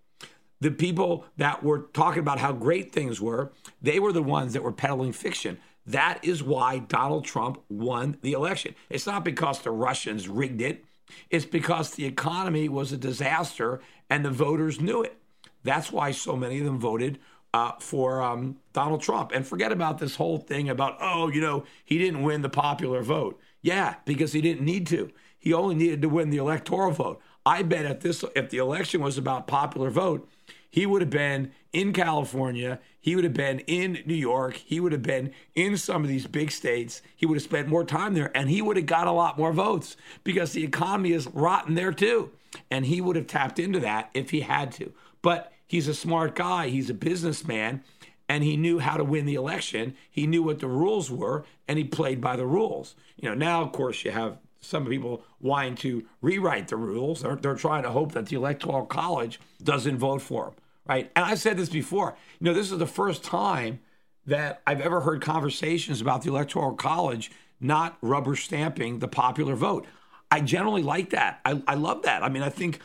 The 0.61 0.71
people 0.71 1.27
that 1.37 1.63
were 1.63 1.89
talking 1.93 2.21
about 2.21 2.39
how 2.39 2.53
great 2.53 2.93
things 2.93 3.21
were, 3.21 3.53
they 3.83 3.99
were 3.99 4.13
the 4.13 4.23
ones 4.23 4.53
that 4.55 4.63
were 4.63 4.73
peddling 4.73 5.13
fiction. 5.13 5.59
That 5.87 6.19
is 6.23 6.43
why 6.43 6.79
Donald 6.79 7.25
Trump 7.25 7.61
won 7.69 8.19
the 8.23 8.33
election. 8.33 8.75
It's 8.89 9.07
not 9.07 9.25
because 9.25 9.61
the 9.61 9.71
Russians 9.71 10.29
rigged 10.29 10.61
it, 10.61 10.85
it's 11.31 11.45
because 11.45 11.91
the 11.91 12.05
economy 12.05 12.69
was 12.69 12.93
a 12.93 12.97
disaster 12.97 13.81
and 14.11 14.25
the 14.25 14.31
voters 14.31 14.81
knew 14.81 15.03
it. 15.03 15.17
That's 15.63 15.93
why 15.93 16.11
so 16.13 16.37
many 16.37 16.59
of 16.59 16.65
them 16.65 16.79
voted 16.79 17.19
uh, 17.55 17.73
for 17.81 18.23
um, 18.23 18.57
Donald 18.73 19.03
Trump. 19.03 19.33
And 19.33 19.47
forget 19.47 19.73
about 19.73 19.99
this 19.99 20.17
whole 20.17 20.39
thing 20.39 20.69
about, 20.69 20.97
oh, 21.01 21.29
you 21.29 21.41
know, 21.41 21.65
he 21.85 21.99
didn't 21.99 22.23
win 22.23 22.43
the 22.43 22.49
popular 22.49 23.03
vote. 23.03 23.41
Yeah, 23.63 23.97
because 24.05 24.33
he 24.33 24.41
didn't 24.41 24.65
need 24.65 24.87
to. 24.89 25.11
He 25.39 25.53
only 25.53 25.75
needed 25.75 26.03
to 26.03 26.09
win 26.09 26.31
the 26.31 26.37
electoral 26.37 26.93
vote. 26.93 27.21
I 27.45 27.63
bet 27.63 27.85
if 27.85 28.01
this 28.01 28.25
if 28.35 28.51
the 28.51 28.59
election 28.59 29.01
was 29.01 29.17
about 29.17 29.47
popular 29.47 29.91
vote, 29.91 30.29
he 30.77 30.85
would 30.85 31.01
have 31.01 31.09
been 31.09 31.53
in 31.73 31.95
California, 31.95 32.79
he 33.01 33.17
would 33.17 33.25
have 33.25 33.33
been 33.33 33.61
in 33.61 34.03
New 34.05 34.15
York, 34.15 34.57
he 34.57 34.79
would 34.79 34.93
have 34.93 35.03
been 35.03 35.33
in 35.55 35.79
some 35.79 36.03
of 36.03 36.09
these 36.09 36.27
big 36.27 36.51
states. 36.51 37.01
He 37.17 37.25
would 37.25 37.37
have 37.37 37.45
spent 37.45 37.67
more 37.67 37.83
time 37.83 38.13
there 38.13 38.31
and 38.37 38.51
he 38.51 38.61
would 38.61 38.77
have 38.77 38.85
got 38.85 39.07
a 39.07 39.13
lot 39.13 39.39
more 39.39 39.55
votes 39.55 39.97
because 40.23 40.53
the 40.53 40.65
economy 40.65 41.13
is 41.13 41.29
rotten 41.29 41.77
there 41.77 41.93
too. 41.93 42.31
And 42.71 42.85
he 42.85 43.01
would 43.01 43.17
have 43.17 43.27
tapped 43.27 43.59
into 43.59 43.81
that 43.81 44.11
if 44.13 44.33
he 44.33 44.41
had 44.41 44.71
to. 44.73 44.93
But 45.23 45.51
he's 45.67 45.89
a 45.89 45.95
smart 45.95 46.35
guy, 46.35 46.69
he's 46.69 46.91
a 46.91 46.95
businessman, 46.95 47.83
and 48.29 48.45
he 48.45 48.59
knew 48.59 48.79
how 48.79 48.99
to 48.99 49.05
win 49.05 49.25
the 49.25 49.35
election. 49.35 49.97
He 50.11 50.27
knew 50.27 50.43
what 50.43 50.59
the 50.59 50.69
rules 50.69 51.11
were, 51.11 51.47
and 51.67 51.79
he 51.79 51.85
played 51.85 52.21
by 52.21 52.37
the 52.37 52.45
rules. 52.45 52.97
You 53.17 53.31
know, 53.31 53.35
now, 53.35 53.63
of 53.63 53.73
course, 53.73 54.05
you 54.05 54.11
have 54.11 54.37
some 54.61 54.85
people 54.85 55.25
wanting 55.41 55.77
to 55.77 56.05
rewrite 56.21 56.69
the 56.69 56.77
rules. 56.77 57.23
They're, 57.23 57.37
they're 57.37 57.55
trying 57.55 57.85
to 57.85 57.91
hope 57.91 58.13
that 58.13 58.27
the 58.27 58.37
Electoral 58.37 58.85
College 58.85 59.41
doesn't 59.63 59.99
vote 59.99 60.23
for 60.23 60.49
him, 60.49 60.55
right? 60.89 61.11
And 61.15 61.25
I've 61.25 61.39
said 61.39 61.57
this 61.57 61.69
before. 61.69 62.17
You 62.41 62.47
know, 62.47 62.55
this 62.55 62.71
is 62.71 62.79
the 62.79 62.87
first 62.87 63.25
time 63.25 63.81
that 64.27 64.63
I've 64.67 64.81
ever 64.81 65.01
heard 65.01 65.23
conversations 65.23 66.01
about 66.01 66.23
the 66.23 66.31
Electoral 66.31 66.75
College 66.75 67.31
not 67.61 67.97
rubber 68.03 68.37
stamping 68.37 68.99
the 68.99 69.09
popular 69.09 69.55
vote. 69.55 69.87
I 70.31 70.41
generally 70.41 70.83
like 70.83 71.11
that. 71.11 71.41
I, 71.45 71.63
I 71.67 71.75
love 71.75 72.03
that. 72.03 72.23
I 72.23 72.29
mean, 72.29 72.43
I 72.43 72.49
think 72.49 72.81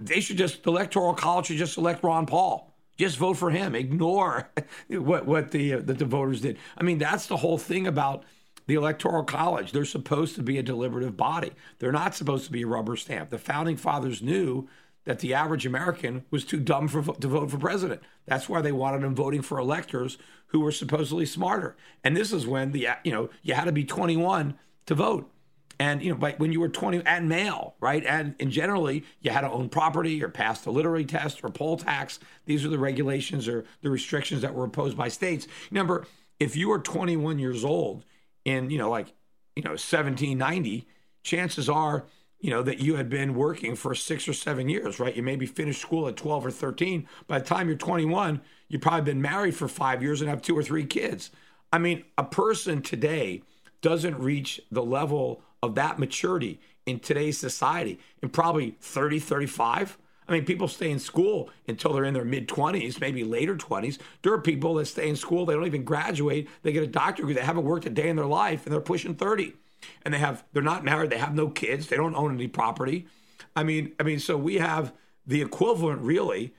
they 0.00 0.20
should 0.20 0.38
just 0.38 0.62
the 0.62 0.70
electoral 0.70 1.14
college 1.14 1.46
should 1.46 1.56
just 1.56 1.76
elect 1.76 2.02
Ron 2.02 2.26
Paul. 2.26 2.74
Just 2.96 3.16
vote 3.16 3.36
for 3.36 3.50
him. 3.50 3.74
Ignore 3.74 4.50
what 4.88 5.26
what 5.26 5.50
the 5.50 5.74
uh, 5.74 5.80
the 5.82 6.04
voters 6.04 6.40
did. 6.40 6.58
I 6.76 6.82
mean, 6.82 6.98
that's 6.98 7.26
the 7.26 7.36
whole 7.36 7.58
thing 7.58 7.86
about 7.86 8.24
the 8.66 8.74
electoral 8.74 9.24
college. 9.24 9.72
They're 9.72 9.84
supposed 9.84 10.34
to 10.36 10.42
be 10.42 10.58
a 10.58 10.62
deliberative 10.62 11.16
body. 11.16 11.52
They're 11.78 11.92
not 11.92 12.14
supposed 12.14 12.44
to 12.46 12.52
be 12.52 12.62
a 12.62 12.66
rubber 12.66 12.96
stamp. 12.96 13.30
The 13.30 13.38
founding 13.38 13.76
fathers 13.76 14.22
knew 14.22 14.68
that 15.08 15.20
the 15.20 15.32
average 15.32 15.64
American 15.64 16.22
was 16.30 16.44
too 16.44 16.60
dumb 16.60 16.86
for, 16.86 17.02
to 17.02 17.28
vote 17.28 17.50
for 17.50 17.56
president. 17.56 18.02
That's 18.26 18.46
why 18.46 18.60
they 18.60 18.72
wanted 18.72 19.02
him 19.02 19.14
voting 19.14 19.40
for 19.40 19.58
electors 19.58 20.18
who 20.48 20.60
were 20.60 20.70
supposedly 20.70 21.24
smarter. 21.24 21.78
And 22.04 22.14
this 22.14 22.30
is 22.30 22.46
when 22.46 22.72
the 22.72 22.88
you 23.04 23.10
know 23.10 23.30
you 23.42 23.54
had 23.54 23.64
to 23.64 23.72
be 23.72 23.84
21 23.84 24.58
to 24.84 24.94
vote. 24.94 25.32
And 25.80 26.02
you 26.02 26.10
know, 26.10 26.18
but 26.18 26.38
when 26.38 26.52
you 26.52 26.60
were 26.60 26.68
20 26.68 27.06
and 27.06 27.26
male, 27.26 27.74
right? 27.80 28.04
And, 28.04 28.34
and 28.38 28.50
generally 28.50 29.02
you 29.22 29.30
had 29.30 29.40
to 29.40 29.50
own 29.50 29.70
property 29.70 30.22
or 30.22 30.28
pass 30.28 30.60
the 30.60 30.72
literary 30.72 31.06
test 31.06 31.40
or 31.42 31.48
poll 31.48 31.78
tax. 31.78 32.18
These 32.44 32.66
are 32.66 32.68
the 32.68 32.78
regulations 32.78 33.48
or 33.48 33.64
the 33.80 33.88
restrictions 33.88 34.42
that 34.42 34.52
were 34.52 34.64
imposed 34.64 34.98
by 34.98 35.08
states. 35.08 35.48
Remember, 35.70 36.06
if 36.38 36.54
you 36.54 36.68
were 36.68 36.80
21 36.80 37.38
years 37.38 37.64
old 37.64 38.04
in, 38.44 38.68
you 38.68 38.76
know, 38.76 38.90
like, 38.90 39.14
you 39.56 39.62
know, 39.62 39.70
1790, 39.70 40.86
chances 41.22 41.70
are, 41.70 42.04
you 42.40 42.50
know, 42.50 42.62
that 42.62 42.78
you 42.78 42.96
had 42.96 43.08
been 43.08 43.34
working 43.34 43.74
for 43.74 43.94
six 43.94 44.28
or 44.28 44.32
seven 44.32 44.68
years, 44.68 45.00
right? 45.00 45.16
You 45.16 45.22
maybe 45.22 45.46
finished 45.46 45.80
school 45.80 46.06
at 46.06 46.16
12 46.16 46.46
or 46.46 46.50
13. 46.50 47.08
By 47.26 47.38
the 47.38 47.44
time 47.44 47.68
you're 47.68 47.76
21, 47.76 48.40
you've 48.68 48.80
probably 48.80 49.12
been 49.12 49.22
married 49.22 49.56
for 49.56 49.66
five 49.66 50.02
years 50.02 50.20
and 50.20 50.30
have 50.30 50.42
two 50.42 50.56
or 50.56 50.62
three 50.62 50.84
kids. 50.84 51.30
I 51.72 51.78
mean, 51.78 52.04
a 52.16 52.24
person 52.24 52.80
today 52.80 53.42
doesn't 53.82 54.18
reach 54.18 54.60
the 54.70 54.82
level 54.82 55.42
of 55.62 55.74
that 55.74 55.98
maturity 55.98 56.60
in 56.86 57.00
today's 57.00 57.38
society 57.38 57.98
in 58.22 58.28
probably 58.28 58.76
30, 58.80 59.18
35. 59.18 59.98
I 60.28 60.32
mean, 60.32 60.44
people 60.44 60.68
stay 60.68 60.90
in 60.90 60.98
school 60.98 61.50
until 61.66 61.92
they're 61.92 62.04
in 62.04 62.14
their 62.14 62.24
mid 62.24 62.48
20s, 62.48 63.00
maybe 63.00 63.24
later 63.24 63.56
20s. 63.56 63.98
There 64.22 64.32
are 64.32 64.40
people 64.40 64.74
that 64.74 64.86
stay 64.86 65.08
in 65.08 65.16
school, 65.16 65.46
they 65.46 65.54
don't 65.54 65.66
even 65.66 65.84
graduate, 65.84 66.48
they 66.62 66.72
get 66.72 66.82
a 66.82 66.86
doctorate 66.86 67.28
degree, 67.28 67.34
they 67.34 67.46
haven't 67.46 67.64
worked 67.64 67.86
a 67.86 67.90
day 67.90 68.08
in 68.08 68.16
their 68.16 68.26
life, 68.26 68.64
and 68.64 68.72
they're 68.72 68.80
pushing 68.80 69.14
30. 69.14 69.54
And 70.02 70.12
they 70.14 70.18
have 70.18 70.44
they're 70.52 70.62
not 70.62 70.84
married, 70.84 71.10
they 71.10 71.18
have 71.18 71.34
no 71.34 71.48
kids, 71.48 71.88
they 71.88 71.96
don't 71.96 72.14
own 72.14 72.34
any 72.34 72.48
property. 72.48 73.06
I 73.54 73.64
mean, 73.64 73.92
I 73.98 74.02
mean, 74.02 74.20
so 74.20 74.36
we 74.36 74.56
have 74.56 74.92
the 75.26 75.42
equivalent 75.42 76.00
really 76.00 76.54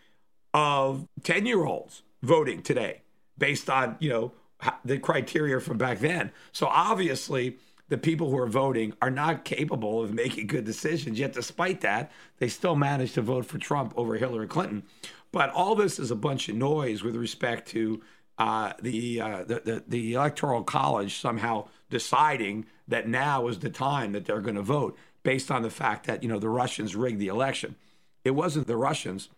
of 0.54 1.08
10 1.24 1.46
year 1.46 1.66
olds 1.66 2.04
voting 2.22 2.62
today 2.62 3.02
based 3.38 3.70
on, 3.70 3.96
you 4.00 4.10
know, 4.10 4.34
the 4.84 5.00
criteria 5.00 5.60
from 5.60 5.78
back 5.78 6.00
then. 6.00 6.32
So 6.52 6.68
obviously, 6.68 7.58
the 7.88 7.98
people 7.98 8.30
who 8.30 8.38
are 8.38 8.48
voting 8.48 8.94
are 9.02 9.10
not 9.10 9.46
capable 9.46 10.04
of 10.04 10.14
making 10.14 10.48
good 10.48 10.66
decisions. 10.66 11.18
Yet, 11.18 11.34
despite 11.34 11.82
that, 11.82 12.12
they 12.38 12.48
still 12.48 12.76
managed 12.76 13.16
to 13.16 13.22
vote 13.22 13.46
for 13.46 13.58
Trump 13.58 13.94
over 13.98 14.16
Hillary 14.16 14.48
Clinton. 14.48 14.84
But 15.32 15.50
all 15.52 15.76
this 15.76 16.00
is 16.00 16.12
a 16.12 16.16
bunch 16.16 16.50
of 16.50 16.56
noise 16.56 17.04
with 17.04 17.16
respect 17.16 17.68
to 17.70 18.02
uh, 18.38 18.74
the, 18.82 19.22
uh, 19.22 19.44
the, 19.44 19.62
the 19.66 19.84
the 19.88 20.14
electoral 20.14 20.64
college 20.64 21.20
somehow 21.20 21.68
deciding 21.90 22.66
that 22.88 23.08
now 23.08 23.48
is 23.48 23.60
the 23.60 23.70
time 23.70 24.12
that 24.14 24.26
they're 24.26 24.42
going 24.42 24.56
to 24.56 24.62
vote 24.62 24.98
based 25.24 25.52
on 25.52 25.62
the 25.62 25.70
fact 25.70 26.08
that 26.08 26.24
you 26.24 26.30
know 26.30 26.40
the 26.40 26.50
Russians 26.50 26.96
rigged 26.96 27.20
the 27.20 27.28
election. 27.28 27.76
It 28.24 28.32
wasn't 28.32 28.68
the 28.68 28.78
Russians; 28.78 29.30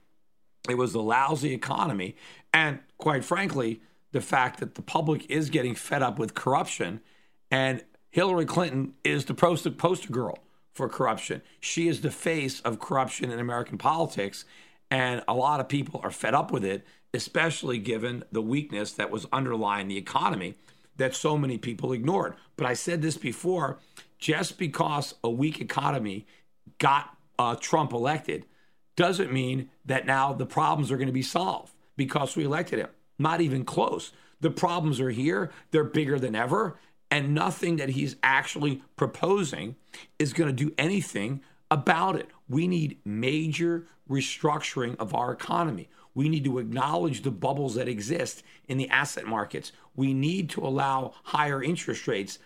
it 0.69 0.75
was 0.75 0.93
the 0.93 1.01
lousy 1.01 1.53
economy, 1.53 2.15
and 2.53 2.79
quite 2.97 3.25
frankly, 3.25 3.81
the 4.11 4.21
fact 4.21 4.59
that 4.59 4.75
the 4.75 4.81
public 4.81 5.29
is 5.29 5.49
getting 5.49 5.75
fed 5.75 6.01
up 6.01 6.19
with 6.19 6.33
corruption 6.33 7.01
and 7.49 7.83
Hillary 8.09 8.45
Clinton 8.45 8.93
is 9.03 9.25
the 9.25 9.33
poster, 9.33 9.71
poster 9.71 10.11
girl 10.11 10.39
for 10.73 10.89
corruption. 10.89 11.41
She 11.59 11.87
is 11.87 12.01
the 12.01 12.11
face 12.11 12.59
of 12.61 12.79
corruption 12.79 13.31
in 13.31 13.39
American 13.39 13.77
politics. 13.77 14.45
And 14.89 15.23
a 15.27 15.33
lot 15.33 15.59
of 15.61 15.69
people 15.69 16.01
are 16.03 16.11
fed 16.11 16.33
up 16.33 16.51
with 16.51 16.65
it, 16.65 16.85
especially 17.13 17.77
given 17.77 18.23
the 18.31 18.41
weakness 18.41 18.91
that 18.93 19.11
was 19.11 19.25
underlying 19.31 19.87
the 19.87 19.97
economy 19.97 20.55
that 20.97 21.15
so 21.15 21.37
many 21.37 21.57
people 21.57 21.93
ignored. 21.93 22.35
But 22.57 22.67
I 22.67 22.73
said 22.73 23.01
this 23.01 23.17
before 23.17 23.79
just 24.19 24.57
because 24.57 25.15
a 25.23 25.29
weak 25.29 25.59
economy 25.61 26.25
got 26.77 27.17
uh, 27.39 27.55
Trump 27.55 27.93
elected 27.93 28.45
doesn't 28.95 29.31
mean 29.31 29.69
that 29.85 30.05
now 30.05 30.33
the 30.33 30.45
problems 30.45 30.91
are 30.91 30.97
going 30.97 31.07
to 31.07 31.13
be 31.13 31.21
solved 31.23 31.73
because 31.97 32.35
we 32.35 32.43
elected 32.45 32.79
him. 32.79 32.89
Not 33.17 33.41
even 33.41 33.65
close. 33.65 34.11
The 34.41 34.51
problems 34.51 34.99
are 34.99 35.11
here, 35.11 35.51
they're 35.71 35.83
bigger 35.83 36.19
than 36.19 36.35
ever 36.35 36.77
And 37.11 37.35
nothing 37.35 37.75
that 37.75 37.89
he's 37.89 38.15
actually 38.23 38.81
proposing 38.95 39.75
is 40.17 40.33
going 40.33 40.49
to 40.55 40.65
do 40.65 40.73
anything 40.77 41.41
about 41.69 42.15
it. 42.15 42.29
We 42.47 42.67
need 42.67 42.99
major 43.05 43.87
restructuring 44.09 44.95
of 44.97 45.13
our 45.13 45.31
economy. 45.31 45.89
We 46.13 46.29
need 46.29 46.43
to 46.45 46.59
acknowledge 46.59 47.21
the 47.21 47.31
bubbles 47.31 47.75
that 47.75 47.87
exist 47.87 48.43
in 48.67 48.77
the 48.77 48.89
asset 48.89 49.25
markets. 49.25 49.71
We 49.95 50.13
need 50.13 50.49
to 50.51 50.61
allow 50.61 51.13
higher 51.23 51.63
interest 51.63 52.07
rates, 52.07 52.39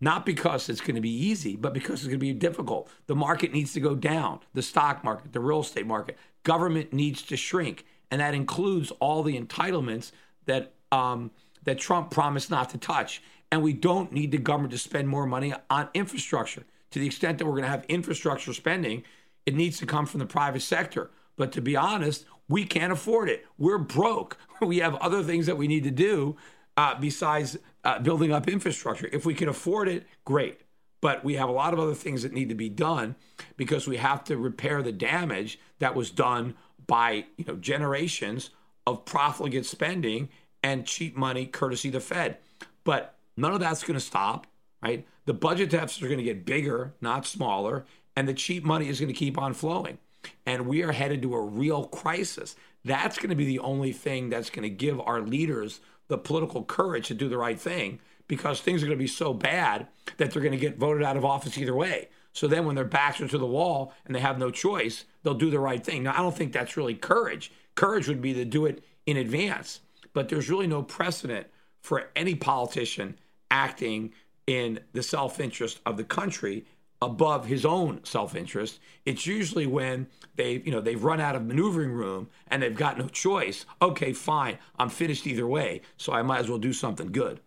not 0.00 0.26
because 0.26 0.68
it's 0.68 0.80
going 0.80 0.94
to 0.94 1.00
be 1.00 1.26
easy, 1.26 1.56
but 1.56 1.72
because 1.72 2.00
it's 2.00 2.08
going 2.08 2.20
to 2.20 2.26
be 2.26 2.32
difficult. 2.32 2.90
The 3.06 3.16
market 3.16 3.52
needs 3.52 3.72
to 3.74 3.80
go 3.80 3.94
down, 3.94 4.40
the 4.54 4.62
stock 4.62 5.02
market, 5.02 5.32
the 5.32 5.40
real 5.40 5.60
estate 5.60 5.86
market. 5.86 6.18
Government 6.42 6.92
needs 6.92 7.22
to 7.22 7.36
shrink, 7.36 7.84
and 8.10 8.20
that 8.20 8.34
includes 8.34 8.90
all 9.00 9.22
the 9.22 9.38
entitlements 9.38 10.12
that 10.46 10.72
um, 10.92 11.30
that 11.64 11.78
Trump 11.78 12.10
promised 12.10 12.50
not 12.50 12.70
to 12.70 12.78
touch. 12.78 13.22
And 13.50 13.62
we 13.62 13.72
don't 13.72 14.12
need 14.12 14.30
the 14.30 14.38
government 14.38 14.72
to 14.72 14.78
spend 14.78 15.08
more 15.08 15.26
money 15.26 15.52
on 15.70 15.88
infrastructure. 15.94 16.64
To 16.90 16.98
the 16.98 17.06
extent 17.06 17.38
that 17.38 17.44
we're 17.44 17.52
going 17.52 17.64
to 17.64 17.68
have 17.68 17.84
infrastructure 17.88 18.52
spending, 18.52 19.04
it 19.44 19.54
needs 19.54 19.78
to 19.78 19.86
come 19.86 20.06
from 20.06 20.20
the 20.20 20.26
private 20.26 20.62
sector. 20.62 21.10
But 21.36 21.52
to 21.52 21.60
be 21.60 21.76
honest, 21.76 22.24
we 22.48 22.64
can't 22.64 22.92
afford 22.92 23.28
it. 23.28 23.46
We're 23.56 23.78
broke. 23.78 24.38
We 24.60 24.78
have 24.78 24.96
other 24.96 25.22
things 25.22 25.46
that 25.46 25.56
we 25.56 25.68
need 25.68 25.84
to 25.84 25.92
do 25.92 26.36
uh, 26.76 26.98
besides 26.98 27.56
uh, 27.84 28.00
building 28.00 28.32
up 28.32 28.48
infrastructure. 28.48 29.08
If 29.12 29.24
we 29.24 29.32
can 29.32 29.48
afford 29.48 29.86
it, 29.86 30.04
great. 30.24 30.62
But 31.00 31.22
we 31.22 31.34
have 31.34 31.48
a 31.48 31.52
lot 31.52 31.72
of 31.72 31.78
other 31.78 31.94
things 31.94 32.24
that 32.24 32.32
need 32.32 32.48
to 32.48 32.56
be 32.56 32.68
done 32.68 33.14
because 33.56 33.86
we 33.86 33.98
have 33.98 34.24
to 34.24 34.36
repair 34.36 34.82
the 34.82 34.90
damage 34.90 35.60
that 35.78 35.94
was 35.94 36.10
done 36.10 36.56
by 36.88 37.26
you 37.36 37.44
know 37.46 37.54
generations 37.54 38.50
of 38.84 39.04
profligate 39.04 39.64
spending 39.64 40.28
and 40.64 40.84
cheap 40.84 41.16
money 41.16 41.46
courtesy 41.46 41.88
the 41.88 42.00
Fed. 42.00 42.38
But 42.82 43.14
none 43.36 43.54
of 43.54 43.60
that's 43.60 43.84
going 43.84 43.94
to 43.94 44.04
stop, 44.04 44.48
right? 44.82 45.06
The 45.26 45.34
budget 45.34 45.70
deficits 45.70 46.02
are 46.02 46.08
going 46.08 46.18
to 46.18 46.24
get 46.24 46.44
bigger, 46.44 46.94
not 47.00 47.26
smaller, 47.26 47.86
and 48.16 48.26
the 48.26 48.34
cheap 48.34 48.64
money 48.64 48.88
is 48.88 48.98
going 48.98 49.12
to 49.12 49.18
keep 49.18 49.38
on 49.38 49.54
flowing 49.54 49.98
and 50.46 50.66
we 50.66 50.82
are 50.82 50.92
headed 50.92 51.22
to 51.22 51.34
a 51.34 51.40
real 51.40 51.84
crisis. 51.84 52.56
That's 52.84 53.18
going 53.18 53.30
to 53.30 53.36
be 53.36 53.44
the 53.44 53.58
only 53.60 53.92
thing 53.92 54.30
that's 54.30 54.50
going 54.50 54.62
to 54.62 54.70
give 54.70 55.00
our 55.00 55.20
leaders 55.20 55.80
the 56.08 56.18
political 56.18 56.64
courage 56.64 57.08
to 57.08 57.14
do 57.14 57.28
the 57.28 57.38
right 57.38 57.60
thing 57.60 58.00
because 58.28 58.60
things 58.60 58.82
are 58.82 58.86
going 58.86 58.98
to 58.98 59.02
be 59.02 59.06
so 59.06 59.32
bad 59.32 59.88
that 60.16 60.30
they're 60.30 60.42
going 60.42 60.52
to 60.52 60.58
get 60.58 60.78
voted 60.78 61.02
out 61.02 61.16
of 61.16 61.24
office 61.24 61.58
either 61.58 61.74
way. 61.74 62.08
So 62.32 62.46
then 62.46 62.66
when 62.66 62.76
their 62.76 62.84
backs 62.84 63.20
are 63.20 63.28
to 63.28 63.38
the 63.38 63.46
wall 63.46 63.92
and 64.04 64.14
they 64.14 64.20
have 64.20 64.38
no 64.38 64.50
choice, 64.50 65.04
they'll 65.22 65.34
do 65.34 65.50
the 65.50 65.58
right 65.58 65.84
thing. 65.84 66.04
Now, 66.04 66.14
I 66.14 66.18
don't 66.18 66.36
think 66.36 66.52
that's 66.52 66.76
really 66.76 66.94
courage. 66.94 67.50
Courage 67.74 68.06
would 68.08 68.22
be 68.22 68.34
to 68.34 68.44
do 68.44 68.66
it 68.66 68.84
in 69.06 69.16
advance, 69.16 69.80
but 70.12 70.28
there's 70.28 70.50
really 70.50 70.66
no 70.66 70.82
precedent 70.82 71.46
for 71.80 72.10
any 72.14 72.34
politician 72.34 73.16
acting 73.50 74.12
in 74.46 74.80
the 74.92 75.02
self 75.02 75.40
interest 75.40 75.80
of 75.84 75.96
the 75.96 76.04
country 76.04 76.66
above 77.00 77.46
his 77.46 77.64
own 77.64 78.04
self-interest. 78.04 78.80
It's 79.04 79.26
usually 79.26 79.66
when 79.66 80.08
they, 80.36 80.62
you 80.64 80.72
know, 80.72 80.80
they've 80.80 81.02
run 81.02 81.20
out 81.20 81.36
of 81.36 81.44
maneuvering 81.44 81.92
room 81.92 82.28
and 82.48 82.62
they've 82.62 82.74
got 82.74 82.98
no 82.98 83.08
choice. 83.08 83.66
Okay, 83.80 84.12
fine, 84.12 84.58
I'm 84.78 84.88
finished 84.88 85.26
either 85.26 85.46
way, 85.46 85.82
so 85.96 86.12
I 86.12 86.22
might 86.22 86.40
as 86.40 86.48
well 86.48 86.58
do 86.58 86.72
something 86.72 87.12
good. 87.12 87.40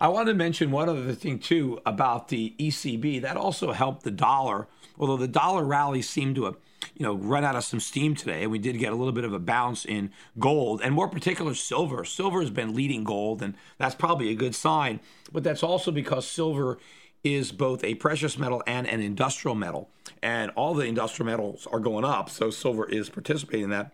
I 0.00 0.08
want 0.08 0.28
to 0.28 0.34
mention 0.34 0.70
one 0.70 0.88
other 0.88 1.12
thing 1.12 1.38
too 1.38 1.78
about 1.84 2.28
the 2.28 2.54
ECB 2.58 3.20
that 3.20 3.36
also 3.36 3.72
helped 3.72 4.02
the 4.02 4.10
dollar. 4.10 4.66
Although 4.98 5.18
the 5.18 5.28
dollar 5.28 5.62
rally 5.62 6.00
seemed 6.00 6.36
to 6.36 6.44
have, 6.44 6.56
you 6.94 7.04
know, 7.04 7.14
run 7.14 7.44
out 7.44 7.54
of 7.54 7.64
some 7.64 7.80
steam 7.80 8.14
today, 8.14 8.42
and 8.42 8.50
we 8.50 8.58
did 8.58 8.78
get 8.78 8.94
a 8.94 8.96
little 8.96 9.12
bit 9.12 9.24
of 9.24 9.34
a 9.34 9.38
bounce 9.38 9.84
in 9.84 10.10
gold, 10.38 10.80
and 10.82 10.94
more 10.94 11.08
particular 11.08 11.54
silver. 11.54 12.06
Silver 12.06 12.40
has 12.40 12.48
been 12.48 12.74
leading 12.74 13.04
gold, 13.04 13.42
and 13.42 13.54
that's 13.76 13.94
probably 13.94 14.30
a 14.30 14.34
good 14.34 14.54
sign. 14.54 15.00
But 15.32 15.44
that's 15.44 15.62
also 15.62 15.90
because 15.90 16.26
silver 16.26 16.78
is 17.22 17.52
both 17.52 17.84
a 17.84 17.94
precious 17.96 18.38
metal 18.38 18.62
and 18.66 18.86
an 18.86 19.00
industrial 19.00 19.54
metal. 19.54 19.90
And 20.22 20.50
all 20.52 20.74
the 20.74 20.86
industrial 20.86 21.26
metals 21.26 21.66
are 21.70 21.80
going 21.80 22.04
up, 22.04 22.30
so 22.30 22.50
silver 22.50 22.88
is 22.88 23.08
participating 23.08 23.64
in 23.64 23.70
that. 23.70 23.92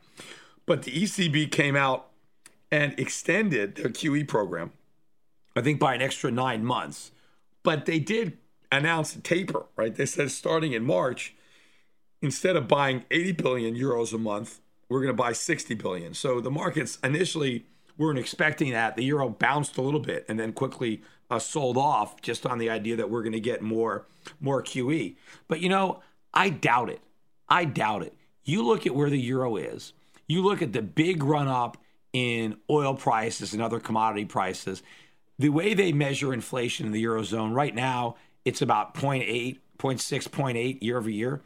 But 0.64 0.82
the 0.82 0.92
ECB 0.92 1.50
came 1.50 1.76
out 1.76 2.08
and 2.70 2.98
extended 2.98 3.76
their 3.76 3.88
QE 3.88 4.26
program, 4.26 4.72
I 5.54 5.60
think 5.60 5.78
by 5.78 5.94
an 5.94 6.02
extra 6.02 6.30
nine 6.30 6.64
months. 6.64 7.12
But 7.62 7.86
they 7.86 7.98
did 7.98 8.38
announce 8.72 9.14
a 9.14 9.20
taper, 9.20 9.66
right? 9.76 9.94
They 9.94 10.06
said 10.06 10.30
starting 10.30 10.72
in 10.72 10.84
March, 10.84 11.34
instead 12.20 12.56
of 12.56 12.66
buying 12.66 13.04
80 13.10 13.32
billion 13.32 13.74
euros 13.74 14.12
a 14.12 14.18
month, 14.18 14.60
we're 14.88 15.00
going 15.00 15.14
to 15.14 15.22
buy 15.22 15.32
60 15.32 15.74
billion. 15.74 16.14
So 16.14 16.40
the 16.40 16.50
markets 16.50 16.98
initially 17.02 17.66
weren't 17.98 18.18
expecting 18.18 18.72
that. 18.72 18.96
The 18.96 19.04
euro 19.04 19.28
bounced 19.28 19.76
a 19.76 19.82
little 19.82 20.00
bit 20.00 20.24
and 20.28 20.38
then 20.38 20.52
quickly 20.52 21.02
uh, 21.30 21.38
sold 21.38 21.76
off 21.76 22.20
just 22.20 22.46
on 22.46 22.58
the 22.58 22.70
idea 22.70 22.96
that 22.96 23.10
we're 23.10 23.22
going 23.22 23.32
to 23.32 23.40
get 23.40 23.62
more 23.62 24.06
more 24.40 24.62
QE. 24.62 25.16
But 25.48 25.60
you 25.60 25.68
know, 25.68 26.00
I 26.32 26.50
doubt 26.50 26.90
it. 26.90 27.00
I 27.48 27.64
doubt 27.64 28.02
it. 28.02 28.14
You 28.44 28.62
look 28.62 28.86
at 28.86 28.94
where 28.94 29.10
the 29.10 29.18
euro 29.18 29.56
is. 29.56 29.92
You 30.28 30.42
look 30.42 30.62
at 30.62 30.72
the 30.72 30.82
big 30.82 31.22
run 31.22 31.48
up 31.48 31.76
in 32.12 32.56
oil 32.70 32.94
prices 32.94 33.52
and 33.52 33.62
other 33.62 33.80
commodity 33.80 34.24
prices. 34.24 34.82
The 35.38 35.50
way 35.50 35.74
they 35.74 35.92
measure 35.92 36.32
inflation 36.32 36.86
in 36.86 36.92
the 36.92 37.04
eurozone 37.04 37.54
right 37.54 37.74
now, 37.74 38.16
it's 38.44 38.62
about 38.62 38.94
0.8, 38.94 39.58
0.6, 39.78 40.28
0.8 40.28 40.82
year 40.82 40.96
over 40.96 41.10
year. 41.10 41.42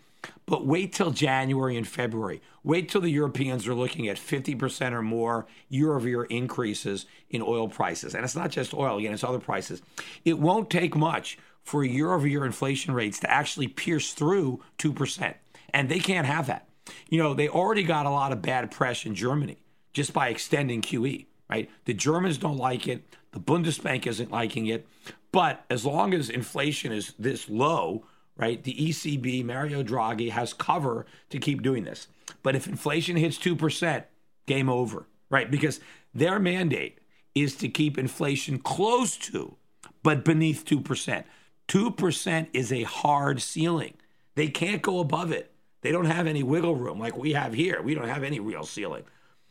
But 0.47 0.67
wait 0.67 0.93
till 0.93 1.11
January 1.11 1.77
and 1.77 1.87
February. 1.87 2.43
Wait 2.63 2.89
till 2.89 3.01
the 3.01 3.11
Europeans 3.11 3.67
are 3.67 3.75
looking 3.75 4.09
at 4.09 4.17
50% 4.17 4.93
or 4.93 5.03
more 5.03 5.47
year 5.69 5.95
over 5.95 6.09
year 6.09 6.25
increases 6.25 7.07
in 7.31 7.43
oil 7.43 7.69
prices. 7.69 8.15
And 8.15 8.25
it's 8.25 8.37
not 8.37 8.51
just 8.51 8.75
oil, 8.75 8.99
again, 8.99 9.15
it's 9.15 9.25
other 9.25 9.39
prices. 9.39 9.83
It 10.25 10.39
won't 10.39 10.69
take 10.69 10.97
much 10.97 11.39
for 11.63 11.85
year 11.85 12.13
over 12.13 12.27
year 12.27 12.45
inflation 12.45 12.95
rates 12.95 13.21
to 13.21 13.31
actually 13.31 13.69
pierce 13.69 14.13
through 14.13 14.63
2%. 14.79 15.35
And 15.73 15.89
they 15.89 16.01
can't 16.01 16.27
have 16.27 16.47
that. 16.49 16.69
You 17.09 17.23
know, 17.23 17.35
they 17.35 17.49
already 17.49 17.83
got 17.83 18.07
a 18.07 18.11
lot 18.11 18.33
of 18.33 18.43
bad 18.43 18.71
press 18.71 19.07
in 19.07 19.15
Germany 19.15 19.59
just 19.93 20.13
by 20.13 20.29
extending 20.29 20.83
QE, 20.83 21.27
right? 21.49 21.71
The 21.85 21.95
Germans 21.95 22.39
don't 22.39 22.57
like 22.57 22.89
it. 22.89 23.05
The 23.33 23.41
Bundesbank 23.41 24.07
isn't 24.07 24.31
liking 24.31 24.67
it. 24.67 24.87
But 25.33 25.65
as 25.71 25.85
long 25.85 26.13
as 26.15 26.29
inflation 26.29 26.93
is 26.93 27.15
this 27.19 27.49
low, 27.49 28.05
right? 28.41 28.63
The 28.63 28.75
ECB, 28.75 29.45
Mario 29.45 29.83
Draghi, 29.83 30.31
has 30.31 30.55
cover 30.55 31.07
to 31.29 31.39
keep 31.39 31.63
doing 31.63 31.85
this. 31.85 32.09
But 32.43 32.57
if 32.57 32.67
inflation 32.67 33.17
hits 33.17 33.39
2%, 33.39 34.05
game 34.47 34.69
over, 34.69 35.07
right? 35.29 35.51
Because 35.51 35.81
their 36.15 36.39
mandate 36.39 36.99
is 37.35 37.55
to 37.57 37.69
keep 37.69 37.99
inflation 37.99 38.59
close 38.59 39.17
to, 39.17 39.57
but 40.03 40.25
beneath 40.25 40.65
2%. 40.65 41.25
2% 41.69 42.49
is 42.53 42.73
a 42.73 42.83
hard 42.83 43.41
ceiling. 43.43 43.95
They 44.35 44.49
can't 44.49 44.83
go 44.83 44.99
above 44.99 45.31
it. 45.31 45.53
They 45.83 45.93
don't 45.93 46.07
have 46.07 46.27
any 46.27 46.43
wiggle 46.43 46.75
room 46.75 46.99
like 46.99 47.17
we 47.17 47.33
have 47.33 47.53
here. 47.53 47.81
We 47.81 47.95
don't 47.95 48.09
have 48.09 48.25
any 48.25 48.41
real 48.41 48.65
ceiling. 48.65 49.05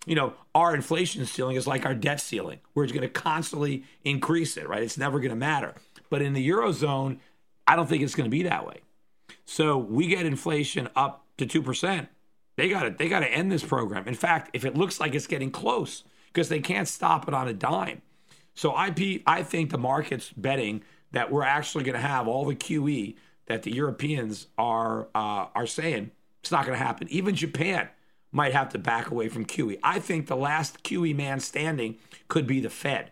You 0.06 0.16
know, 0.16 0.34
our 0.56 0.74
inflation 0.76 1.26
ceiling 1.26 1.56
is 1.56 1.68
like 1.68 1.86
our 1.86 1.96
debt 1.96 2.20
ceiling. 2.20 2.60
where 2.74 2.84
it's 2.84 2.94
going 2.94 3.02
to 3.02 3.10
constantly 3.10 3.84
increase 4.04 4.58
it, 4.58 4.68
right? 4.68 4.84
It's 4.84 4.98
never 4.98 5.20
going 5.20 5.30
to 5.30 5.36
matter. 5.36 5.76
But 6.10 6.22
in 6.22 6.34
the 6.34 6.50
Eurozone, 6.50 7.20
I 7.70 7.76
don't 7.76 7.88
think 7.88 8.02
it's 8.02 8.16
going 8.16 8.26
to 8.26 8.36
be 8.36 8.44
that 8.44 8.66
way. 8.66 8.80
So 9.46 9.78
we 9.78 10.08
get 10.08 10.26
inflation 10.26 10.90
up 10.96 11.24
to 11.38 11.46
2%. 11.46 12.08
They 12.56 12.68
got 12.68 12.84
to 12.84 12.90
they 12.90 13.08
got 13.08 13.20
to 13.20 13.28
end 13.28 13.52
this 13.52 13.64
program. 13.64 14.08
In 14.08 14.16
fact, 14.16 14.50
if 14.54 14.66
it 14.66 14.76
looks 14.76 15.00
like 15.00 15.14
it's 15.14 15.28
getting 15.28 15.52
close 15.52 16.04
because 16.28 16.50
they 16.50 16.60
can't 16.60 16.88
stop 16.88 17.28
it 17.28 17.34
on 17.34 17.48
a 17.48 17.54
dime. 17.54 18.02
So 18.56 18.74
I 18.74 18.94
I 19.26 19.44
think 19.44 19.70
the 19.70 19.78
market's 19.78 20.32
betting 20.32 20.84
that 21.12 21.32
we're 21.32 21.44
actually 21.44 21.84
going 21.84 21.96
to 21.96 22.02
have 22.02 22.28
all 22.28 22.44
the 22.44 22.56
QE 22.56 23.16
that 23.46 23.64
the 23.64 23.72
Europeans 23.72 24.48
are 24.58 25.08
uh, 25.14 25.46
are 25.54 25.68
saying 25.68 26.12
it's 26.42 26.52
not 26.52 26.66
going 26.66 26.78
to 26.78 26.84
happen. 26.84 27.08
Even 27.10 27.36
Japan 27.36 27.88
might 28.32 28.54
have 28.54 28.70
to 28.70 28.80
back 28.80 29.12
away 29.12 29.30
from 29.30 29.46
QE. 29.46 29.80
I 29.84 30.00
think 30.00 30.26
the 30.28 30.36
last 30.36 30.84
QE 30.84 31.16
man 31.16 31.40
standing 31.40 31.98
could 32.28 32.48
be 32.48 32.60
the 32.60 32.70
Fed 32.70 33.12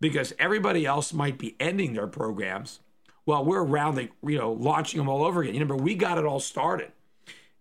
because 0.00 0.34
everybody 0.38 0.84
else 0.84 1.12
might 1.12 1.38
be 1.38 1.56
ending 1.58 1.94
their 1.94 2.06
programs 2.06 2.80
well, 3.26 3.44
we're 3.44 3.62
around 3.62 3.96
the, 3.96 4.08
you 4.24 4.38
know, 4.38 4.52
launching 4.52 4.98
them 4.98 5.08
all 5.08 5.24
over 5.24 5.42
again. 5.42 5.54
You 5.54 5.60
remember, 5.60 5.82
we 5.82 5.94
got 5.96 6.16
it 6.16 6.24
all 6.24 6.40
started. 6.40 6.92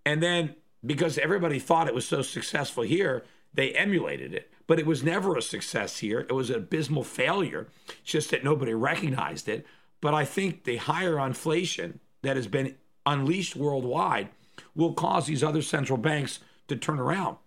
And 0.05 0.21
then 0.21 0.55
because 0.85 1.17
everybody 1.17 1.59
thought 1.59 1.87
it 1.87 1.95
was 1.95 2.07
so 2.07 2.21
successful 2.21 2.83
here, 2.83 3.25
they 3.53 3.71
emulated 3.71 4.33
it. 4.33 4.51
But 4.67 4.79
it 4.79 4.85
was 4.85 5.03
never 5.03 5.35
a 5.35 5.41
success 5.41 5.97
here. 5.97 6.21
It 6.21 6.31
was 6.31 6.49
an 6.49 6.57
abysmal 6.57 7.03
failure. 7.03 7.67
It's 7.87 8.11
just 8.11 8.31
that 8.31 8.43
nobody 8.43 8.73
recognized 8.73 9.49
it. 9.49 9.65
But 10.01 10.13
I 10.13 10.25
think 10.25 10.63
the 10.63 10.77
higher 10.77 11.19
inflation 11.19 11.99
that 12.21 12.35
has 12.35 12.47
been 12.47 12.75
unleashed 13.05 13.55
worldwide 13.55 14.29
will 14.75 14.93
cause 14.93 15.25
these 15.25 15.43
other 15.43 15.61
central 15.61 15.97
banks 15.97 16.39
to 16.67 16.75
turn 16.75 16.99
around, 16.99 17.37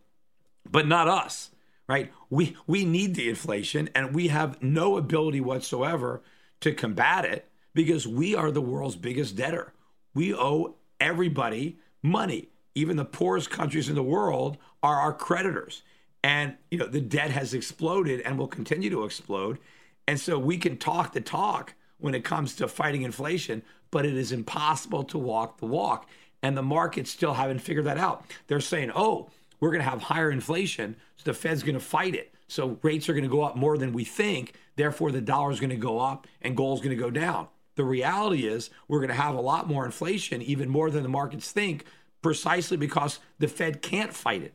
but 0.70 0.87
not 0.87 1.09
us, 1.09 1.50
right? 1.88 2.12
We 2.31 2.57
we 2.66 2.85
need 2.85 3.14
the 3.14 3.28
inflation, 3.28 3.90
and 3.94 4.14
we 4.14 4.28
have 4.28 4.62
no 4.62 4.96
ability 4.96 5.40
whatsoever 5.40 6.22
to 6.61 6.72
combat 6.72 7.24
it 7.24 7.47
because 7.79 8.09
we 8.09 8.35
are 8.35 8.51
the 8.51 8.61
world's 8.61 8.97
biggest 8.97 9.37
debtor. 9.37 9.73
We 10.12 10.35
owe 10.35 10.75
everybody 10.99 11.79
money. 12.03 12.49
Even 12.75 12.97
the 12.97 13.05
poorest 13.05 13.51
countries 13.51 13.88
in 13.88 13.95
the 13.95 14.03
world 14.03 14.59
are 14.83 14.97
our 14.97 15.12
creditors. 15.12 15.83
And 16.25 16.57
you 16.73 16.79
know, 16.79 16.88
the 16.88 17.01
debt 17.01 17.31
has 17.31 17.55
exploded 17.55 18.21
and 18.23 18.37
will 18.37 18.49
continue 18.49 18.91
to 18.91 19.05
explode. 19.05 19.61
And 20.09 20.19
so 20.19 20.41
we 20.41 20.59
can 20.59 20.77
talk 20.77 21.12
the 21.12 21.21
talk 21.21 21.75
when 21.99 22.17
it 22.17 22.25
comes 22.25 22.57
to 22.57 22.67
fighting 22.67 23.03
inflation, 23.03 23.62
but 23.93 24.05
it 24.05 24.17
is 24.17 24.33
impossible 24.33 25.05
to 25.05 25.19
walk 25.19 25.59
the 25.59 25.67
walk. 25.67 26.09
And 26.43 26.57
the 26.57 26.62
markets 26.62 27.12
still 27.12 27.35
haven't 27.35 27.61
figured 27.61 27.85
that 27.85 27.97
out. 27.97 28.25
They're 28.49 28.59
saying, 28.59 28.91
oh, 28.93 29.31
we're 29.61 29.71
going 29.71 29.85
to 29.85 29.88
have 29.88 30.03
higher 30.03 30.33
inflation, 30.33 30.97
so 31.17 31.31
the 31.31 31.33
Fed's 31.33 31.62
going 31.62 31.79
to 31.79 31.81
fight 31.81 32.17
it. 32.17 32.35
So 32.49 32.77
rates 32.83 33.09
are 33.09 33.12
going 33.12 33.23
to 33.23 33.31
go 33.31 33.43
up 33.43 33.55
more 33.55 33.79
than 33.79 33.93
we 33.93 34.03
think. 34.03 34.55
Therefore, 34.75 35.12
the 35.12 35.21
dollar 35.21 35.53
is 35.53 35.61
going 35.61 35.71
to 35.71 35.77
go 35.77 36.01
up 36.01 36.27
and 36.43 36.57
gold's 36.57 36.81
going 36.81 36.97
to 36.97 37.01
go 37.01 37.11
down. 37.11 37.47
The 37.79 37.85
reality 37.85 38.45
is, 38.45 38.71
we're 38.88 38.99
going 38.99 39.11
to 39.11 39.14
have 39.14 39.37
a 39.37 39.41
lot 39.41 39.69
more 39.69 39.87
inflation, 39.87 40.43
even 40.43 40.69
more 40.69 40.91
than 40.91 41.05
the 41.05 41.09
markets 41.09 41.53
think, 41.53 41.85
precisely 42.23 42.77
because 42.77 43.21
the 43.38 43.47
Fed 43.47 43.83
can't 43.83 44.12
fight 44.12 44.43
it. 44.43 44.53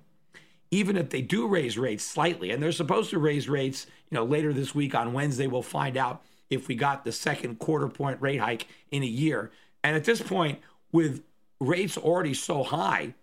Even 0.71 0.97
if 0.97 1.09
they 1.09 1.21
do 1.21 1.47
raise 1.47 1.77
rates 1.77 2.03
slightly, 2.03 2.51
and 2.51 2.61
they're 2.61 2.73
supposed 2.73 3.11
to 3.11 3.19
raise 3.19 3.47
rates, 3.47 3.87
you 4.09 4.15
know, 4.15 4.25
later 4.25 4.51
this 4.51 4.75
week 4.75 4.93
on 4.93 5.13
Wednesday, 5.13 5.47
we'll 5.47 5.61
find 5.61 5.95
out 5.95 6.21
if 6.49 6.67
we 6.67 6.75
got 6.75 7.05
the 7.05 7.13
second 7.13 7.59
quarter 7.59 7.87
point 7.87 8.21
rate 8.21 8.41
hike 8.41 8.67
in 8.91 9.03
a 9.03 9.05
year. 9.05 9.51
And 9.85 9.95
at 9.95 10.03
this 10.03 10.21
point, 10.21 10.59
with 10.91 11.23
rates 11.61 11.97
already 11.97 12.33
so 12.33 12.61
high, 12.61 13.13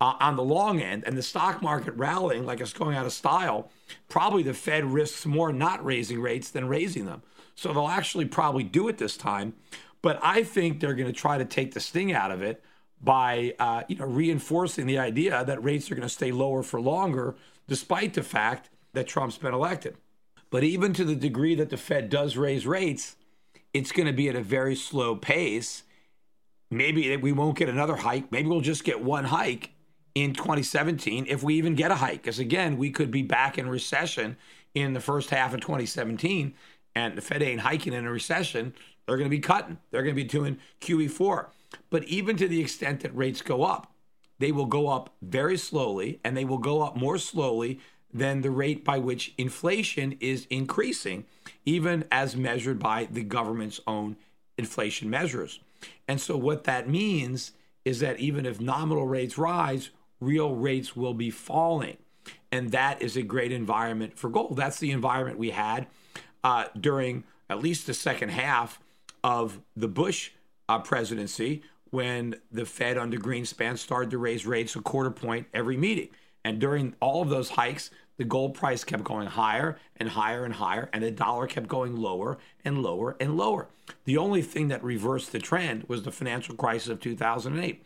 uh, 0.00 0.14
on 0.20 0.34
the 0.34 0.42
long 0.42 0.80
end 0.80 1.04
and 1.06 1.16
the 1.16 1.22
stock 1.22 1.62
market 1.62 1.94
rallying 1.94 2.44
like 2.44 2.60
it's 2.60 2.72
going 2.72 2.96
out 2.96 3.06
of 3.06 3.12
style, 3.12 3.70
probably 4.08 4.42
the 4.42 4.54
Fed 4.54 4.84
risks 4.84 5.24
more 5.26 5.52
not 5.52 5.84
raising 5.84 6.20
rates 6.20 6.50
than 6.50 6.66
raising 6.66 7.06
them. 7.06 7.22
So 7.58 7.72
they'll 7.72 7.88
actually 7.88 8.26
probably 8.26 8.62
do 8.62 8.86
it 8.86 8.98
this 8.98 9.16
time. 9.16 9.54
But 10.00 10.20
I 10.22 10.44
think 10.44 10.78
they're 10.78 10.94
going 10.94 11.12
to 11.12 11.20
try 11.20 11.38
to 11.38 11.44
take 11.44 11.74
the 11.74 11.80
sting 11.80 12.12
out 12.12 12.30
of 12.30 12.40
it 12.40 12.62
by 13.00 13.54
uh, 13.58 13.82
you 13.88 13.96
know 13.96 14.06
reinforcing 14.06 14.86
the 14.86 14.98
idea 14.98 15.44
that 15.44 15.64
rates 15.64 15.90
are 15.90 15.96
going 15.96 16.06
to 16.06 16.08
stay 16.08 16.30
lower 16.30 16.62
for 16.62 16.80
longer, 16.80 17.34
despite 17.66 18.14
the 18.14 18.22
fact 18.22 18.70
that 18.92 19.08
Trump's 19.08 19.38
been 19.38 19.54
elected. 19.54 19.96
But 20.50 20.62
even 20.62 20.92
to 20.94 21.04
the 21.04 21.16
degree 21.16 21.56
that 21.56 21.70
the 21.70 21.76
Fed 21.76 22.10
does 22.10 22.36
raise 22.36 22.64
rates, 22.64 23.16
it's 23.74 23.90
going 23.90 24.06
to 24.06 24.12
be 24.12 24.28
at 24.28 24.36
a 24.36 24.40
very 24.40 24.76
slow 24.76 25.16
pace. 25.16 25.82
Maybe 26.70 27.16
we 27.16 27.32
won't 27.32 27.58
get 27.58 27.68
another 27.68 27.96
hike. 27.96 28.30
Maybe 28.30 28.48
we'll 28.48 28.60
just 28.60 28.84
get 28.84 29.02
one 29.02 29.24
hike 29.24 29.72
in 30.14 30.32
2017 30.32 31.26
if 31.28 31.42
we 31.42 31.56
even 31.56 31.74
get 31.74 31.90
a 31.90 31.96
hike. 31.96 32.22
Because 32.22 32.38
again, 32.38 32.76
we 32.76 32.90
could 32.90 33.10
be 33.10 33.22
back 33.22 33.58
in 33.58 33.68
recession 33.68 34.36
in 34.74 34.92
the 34.92 35.00
first 35.00 35.30
half 35.30 35.54
of 35.54 35.60
2017, 35.60 36.54
and 36.98 37.16
the 37.16 37.22
Fed 37.22 37.42
ain't 37.42 37.60
hiking 37.60 37.92
in 37.92 38.04
a 38.04 38.10
recession. 38.10 38.74
They're 39.06 39.16
going 39.16 39.30
to 39.30 39.36
be 39.36 39.40
cutting. 39.40 39.78
They're 39.90 40.02
going 40.02 40.16
to 40.16 40.22
be 40.22 40.28
doing 40.28 40.58
QE4. 40.80 41.46
But 41.90 42.04
even 42.04 42.36
to 42.36 42.48
the 42.48 42.60
extent 42.60 43.00
that 43.00 43.16
rates 43.16 43.40
go 43.40 43.62
up, 43.62 43.92
they 44.40 44.50
will 44.50 44.66
go 44.66 44.88
up 44.88 45.14
very 45.22 45.56
slowly, 45.56 46.18
and 46.24 46.36
they 46.36 46.44
will 46.44 46.58
go 46.58 46.82
up 46.82 46.96
more 46.96 47.18
slowly 47.18 47.78
than 48.12 48.40
the 48.40 48.50
rate 48.50 48.84
by 48.84 48.98
which 48.98 49.32
inflation 49.38 50.16
is 50.18 50.46
increasing, 50.50 51.24
even 51.64 52.04
as 52.10 52.36
measured 52.36 52.78
by 52.80 53.06
the 53.10 53.22
government's 53.22 53.80
own 53.86 54.16
inflation 54.56 55.08
measures. 55.08 55.60
And 56.08 56.20
so, 56.20 56.36
what 56.36 56.64
that 56.64 56.88
means 56.88 57.52
is 57.84 58.00
that 58.00 58.18
even 58.18 58.44
if 58.44 58.60
nominal 58.60 59.06
rates 59.06 59.38
rise, 59.38 59.90
real 60.20 60.54
rates 60.56 60.96
will 60.96 61.14
be 61.14 61.30
falling. 61.30 61.98
And 62.50 62.72
that 62.72 63.00
is 63.00 63.16
a 63.16 63.22
great 63.22 63.52
environment 63.52 64.18
for 64.18 64.30
gold. 64.30 64.56
That's 64.56 64.80
the 64.80 64.90
environment 64.90 65.38
we 65.38 65.50
had 65.50 65.86
uh, 66.44 66.64
during 66.78 67.24
at 67.48 67.60
least 67.60 67.86
the 67.86 67.94
second 67.94 68.30
half 68.30 68.80
of 69.24 69.60
the 69.76 69.88
Bush 69.88 70.30
uh, 70.68 70.78
presidency 70.78 71.62
when 71.90 72.34
the 72.52 72.66
Fed 72.66 72.98
under 72.98 73.18
Greenspan 73.18 73.78
started 73.78 74.10
to 74.10 74.18
raise 74.18 74.46
rates 74.46 74.76
a 74.76 74.80
quarter 74.80 75.10
point 75.10 75.46
every 75.54 75.76
meeting. 75.76 76.08
And 76.44 76.58
during 76.58 76.94
all 77.00 77.22
of 77.22 77.28
those 77.28 77.50
hikes, 77.50 77.90
the 78.16 78.24
gold 78.24 78.54
price 78.54 78.84
kept 78.84 79.04
going 79.04 79.28
higher 79.28 79.78
and 79.96 80.10
higher 80.10 80.44
and 80.44 80.54
higher, 80.54 80.90
and 80.92 81.04
the 81.04 81.10
dollar 81.10 81.46
kept 81.46 81.68
going 81.68 81.96
lower 81.96 82.38
and 82.64 82.82
lower 82.82 83.16
and 83.20 83.36
lower. 83.36 83.68
The 84.04 84.16
only 84.16 84.42
thing 84.42 84.68
that 84.68 84.82
reversed 84.82 85.32
the 85.32 85.38
trend 85.38 85.84
was 85.88 86.02
the 86.02 86.12
financial 86.12 86.54
crisis 86.54 86.88
of 86.88 87.00
2008. 87.00 87.84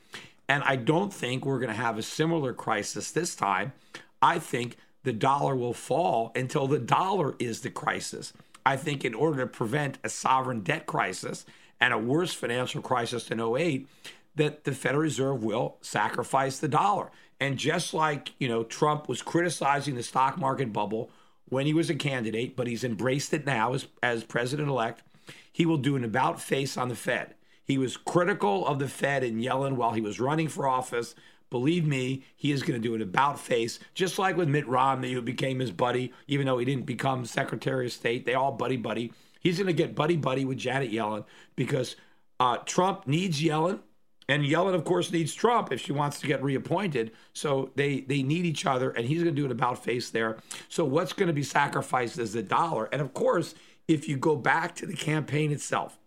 And 0.48 0.62
I 0.64 0.76
don't 0.76 1.12
think 1.12 1.44
we're 1.44 1.58
going 1.58 1.68
to 1.68 1.74
have 1.74 1.98
a 1.98 2.02
similar 2.02 2.52
crisis 2.52 3.10
this 3.10 3.34
time. 3.34 3.72
I 4.20 4.38
think 4.38 4.76
the 5.02 5.12
dollar 5.12 5.56
will 5.56 5.74
fall 5.74 6.32
until 6.34 6.66
the 6.66 6.78
dollar 6.78 7.34
is 7.38 7.60
the 7.60 7.70
crisis. 7.70 8.32
I 8.64 8.76
think 8.76 9.04
in 9.04 9.14
order 9.14 9.40
to 9.40 9.46
prevent 9.46 9.98
a 10.04 10.08
sovereign 10.08 10.60
debt 10.60 10.86
crisis 10.86 11.44
and 11.80 11.92
a 11.92 11.98
worse 11.98 12.32
financial 12.32 12.80
crisis 12.80 13.24
than 13.24 13.40
08, 13.40 13.88
that 14.36 14.64
the 14.64 14.72
Federal 14.72 15.02
Reserve 15.02 15.42
will 15.42 15.76
sacrifice 15.80 16.58
the 16.58 16.68
dollar. 16.68 17.10
And 17.40 17.58
just 17.58 17.92
like, 17.92 18.32
you 18.38 18.48
know, 18.48 18.62
Trump 18.62 19.08
was 19.08 19.20
criticizing 19.20 19.96
the 19.96 20.02
stock 20.02 20.38
market 20.38 20.72
bubble 20.72 21.10
when 21.48 21.66
he 21.66 21.74
was 21.74 21.90
a 21.90 21.94
candidate, 21.94 22.56
but 22.56 22.66
he's 22.66 22.84
embraced 22.84 23.34
it 23.34 23.44
now 23.44 23.74
as, 23.74 23.86
as 24.02 24.24
president 24.24 24.68
elect, 24.68 25.02
he 25.52 25.66
will 25.66 25.76
do 25.76 25.96
an 25.96 26.04
about 26.04 26.40
face 26.40 26.76
on 26.76 26.88
the 26.88 26.94
Fed. 26.94 27.34
He 27.64 27.78
was 27.78 27.96
critical 27.96 28.66
of 28.66 28.78
the 28.78 28.88
Fed 28.88 29.22
and 29.22 29.42
Yellen 29.42 29.74
while 29.74 29.92
he 29.92 30.00
was 30.00 30.20
running 30.20 30.48
for 30.48 30.66
office. 30.66 31.14
Believe 31.52 31.86
me, 31.86 32.24
he 32.34 32.50
is 32.50 32.62
going 32.62 32.80
to 32.80 32.88
do 32.88 32.94
an 32.94 33.02
about 33.02 33.38
face, 33.38 33.78
just 33.92 34.18
like 34.18 34.38
with 34.38 34.48
Mitt 34.48 34.66
Romney, 34.66 35.12
who 35.12 35.20
became 35.20 35.58
his 35.58 35.70
buddy, 35.70 36.10
even 36.26 36.46
though 36.46 36.56
he 36.56 36.64
didn't 36.64 36.86
become 36.86 37.26
Secretary 37.26 37.84
of 37.84 37.92
State. 37.92 38.24
They 38.24 38.32
all 38.32 38.52
buddy 38.52 38.78
buddy. 38.78 39.12
He's 39.38 39.58
going 39.58 39.66
to 39.66 39.74
get 39.74 39.94
buddy 39.94 40.16
buddy 40.16 40.46
with 40.46 40.56
Janet 40.56 40.90
Yellen 40.90 41.26
because 41.54 41.96
uh, 42.40 42.56
Trump 42.64 43.06
needs 43.06 43.42
Yellen. 43.42 43.80
And 44.30 44.44
Yellen, 44.44 44.72
of 44.72 44.84
course, 44.84 45.12
needs 45.12 45.34
Trump 45.34 45.70
if 45.70 45.82
she 45.82 45.92
wants 45.92 46.20
to 46.20 46.26
get 46.26 46.42
reappointed. 46.42 47.12
So 47.34 47.70
they 47.74 48.00
they 48.00 48.22
need 48.22 48.46
each 48.46 48.64
other, 48.64 48.90
and 48.90 49.04
he's 49.04 49.22
going 49.22 49.34
to 49.36 49.40
do 49.42 49.44
an 49.44 49.52
about 49.52 49.84
face 49.84 50.08
there. 50.08 50.38
So 50.70 50.86
what's 50.86 51.12
going 51.12 51.26
to 51.26 51.34
be 51.34 51.42
sacrificed 51.42 52.18
is 52.18 52.32
the 52.32 52.42
dollar. 52.42 52.88
And 52.92 53.02
of 53.02 53.12
course, 53.12 53.54
if 53.88 54.08
you 54.08 54.16
go 54.16 54.36
back 54.36 54.74
to 54.76 54.86
the 54.86 54.96
campaign 54.96 55.52
itself, 55.52 55.98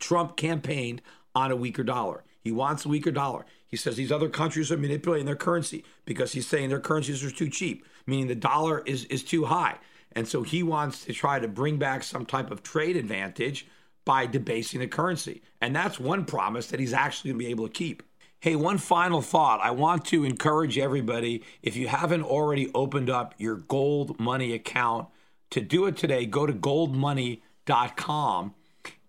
Trump 0.00 0.36
campaigned 0.36 1.00
on 1.32 1.52
a 1.52 1.56
weaker 1.56 1.84
dollar. 1.84 2.24
He 2.44 2.52
wants 2.52 2.84
a 2.84 2.88
weaker 2.88 3.10
dollar. 3.10 3.46
He 3.66 3.76
says 3.76 3.96
these 3.96 4.12
other 4.12 4.28
countries 4.28 4.70
are 4.70 4.76
manipulating 4.76 5.26
their 5.26 5.36
currency 5.36 5.84
because 6.04 6.32
he's 6.32 6.46
saying 6.46 6.68
their 6.68 6.80
currencies 6.80 7.24
are 7.24 7.30
too 7.30 7.48
cheap, 7.48 7.84
meaning 8.06 8.28
the 8.28 8.34
dollar 8.34 8.82
is, 8.86 9.04
is 9.06 9.24
too 9.24 9.46
high. 9.46 9.78
And 10.12 10.28
so 10.28 10.42
he 10.42 10.62
wants 10.62 11.04
to 11.04 11.12
try 11.12 11.40
to 11.40 11.48
bring 11.48 11.76
back 11.76 12.02
some 12.02 12.24
type 12.24 12.50
of 12.50 12.62
trade 12.62 12.96
advantage 12.96 13.66
by 14.04 14.26
debasing 14.26 14.80
the 14.80 14.86
currency. 14.86 15.42
And 15.60 15.74
that's 15.74 15.98
one 15.98 16.24
promise 16.24 16.68
that 16.68 16.80
he's 16.80 16.92
actually 16.92 17.30
going 17.30 17.40
to 17.40 17.44
be 17.46 17.50
able 17.50 17.66
to 17.66 17.72
keep. 17.72 18.02
Hey, 18.40 18.56
one 18.56 18.78
final 18.78 19.22
thought. 19.22 19.60
I 19.62 19.70
want 19.70 20.04
to 20.06 20.24
encourage 20.24 20.78
everybody 20.78 21.42
if 21.62 21.76
you 21.76 21.88
haven't 21.88 22.22
already 22.22 22.70
opened 22.74 23.08
up 23.08 23.34
your 23.38 23.56
Gold 23.56 24.20
Money 24.20 24.52
account, 24.52 25.08
to 25.50 25.60
do 25.60 25.86
it 25.86 25.96
today, 25.96 26.26
go 26.26 26.46
to 26.46 26.52
goldmoney.com 26.52 28.54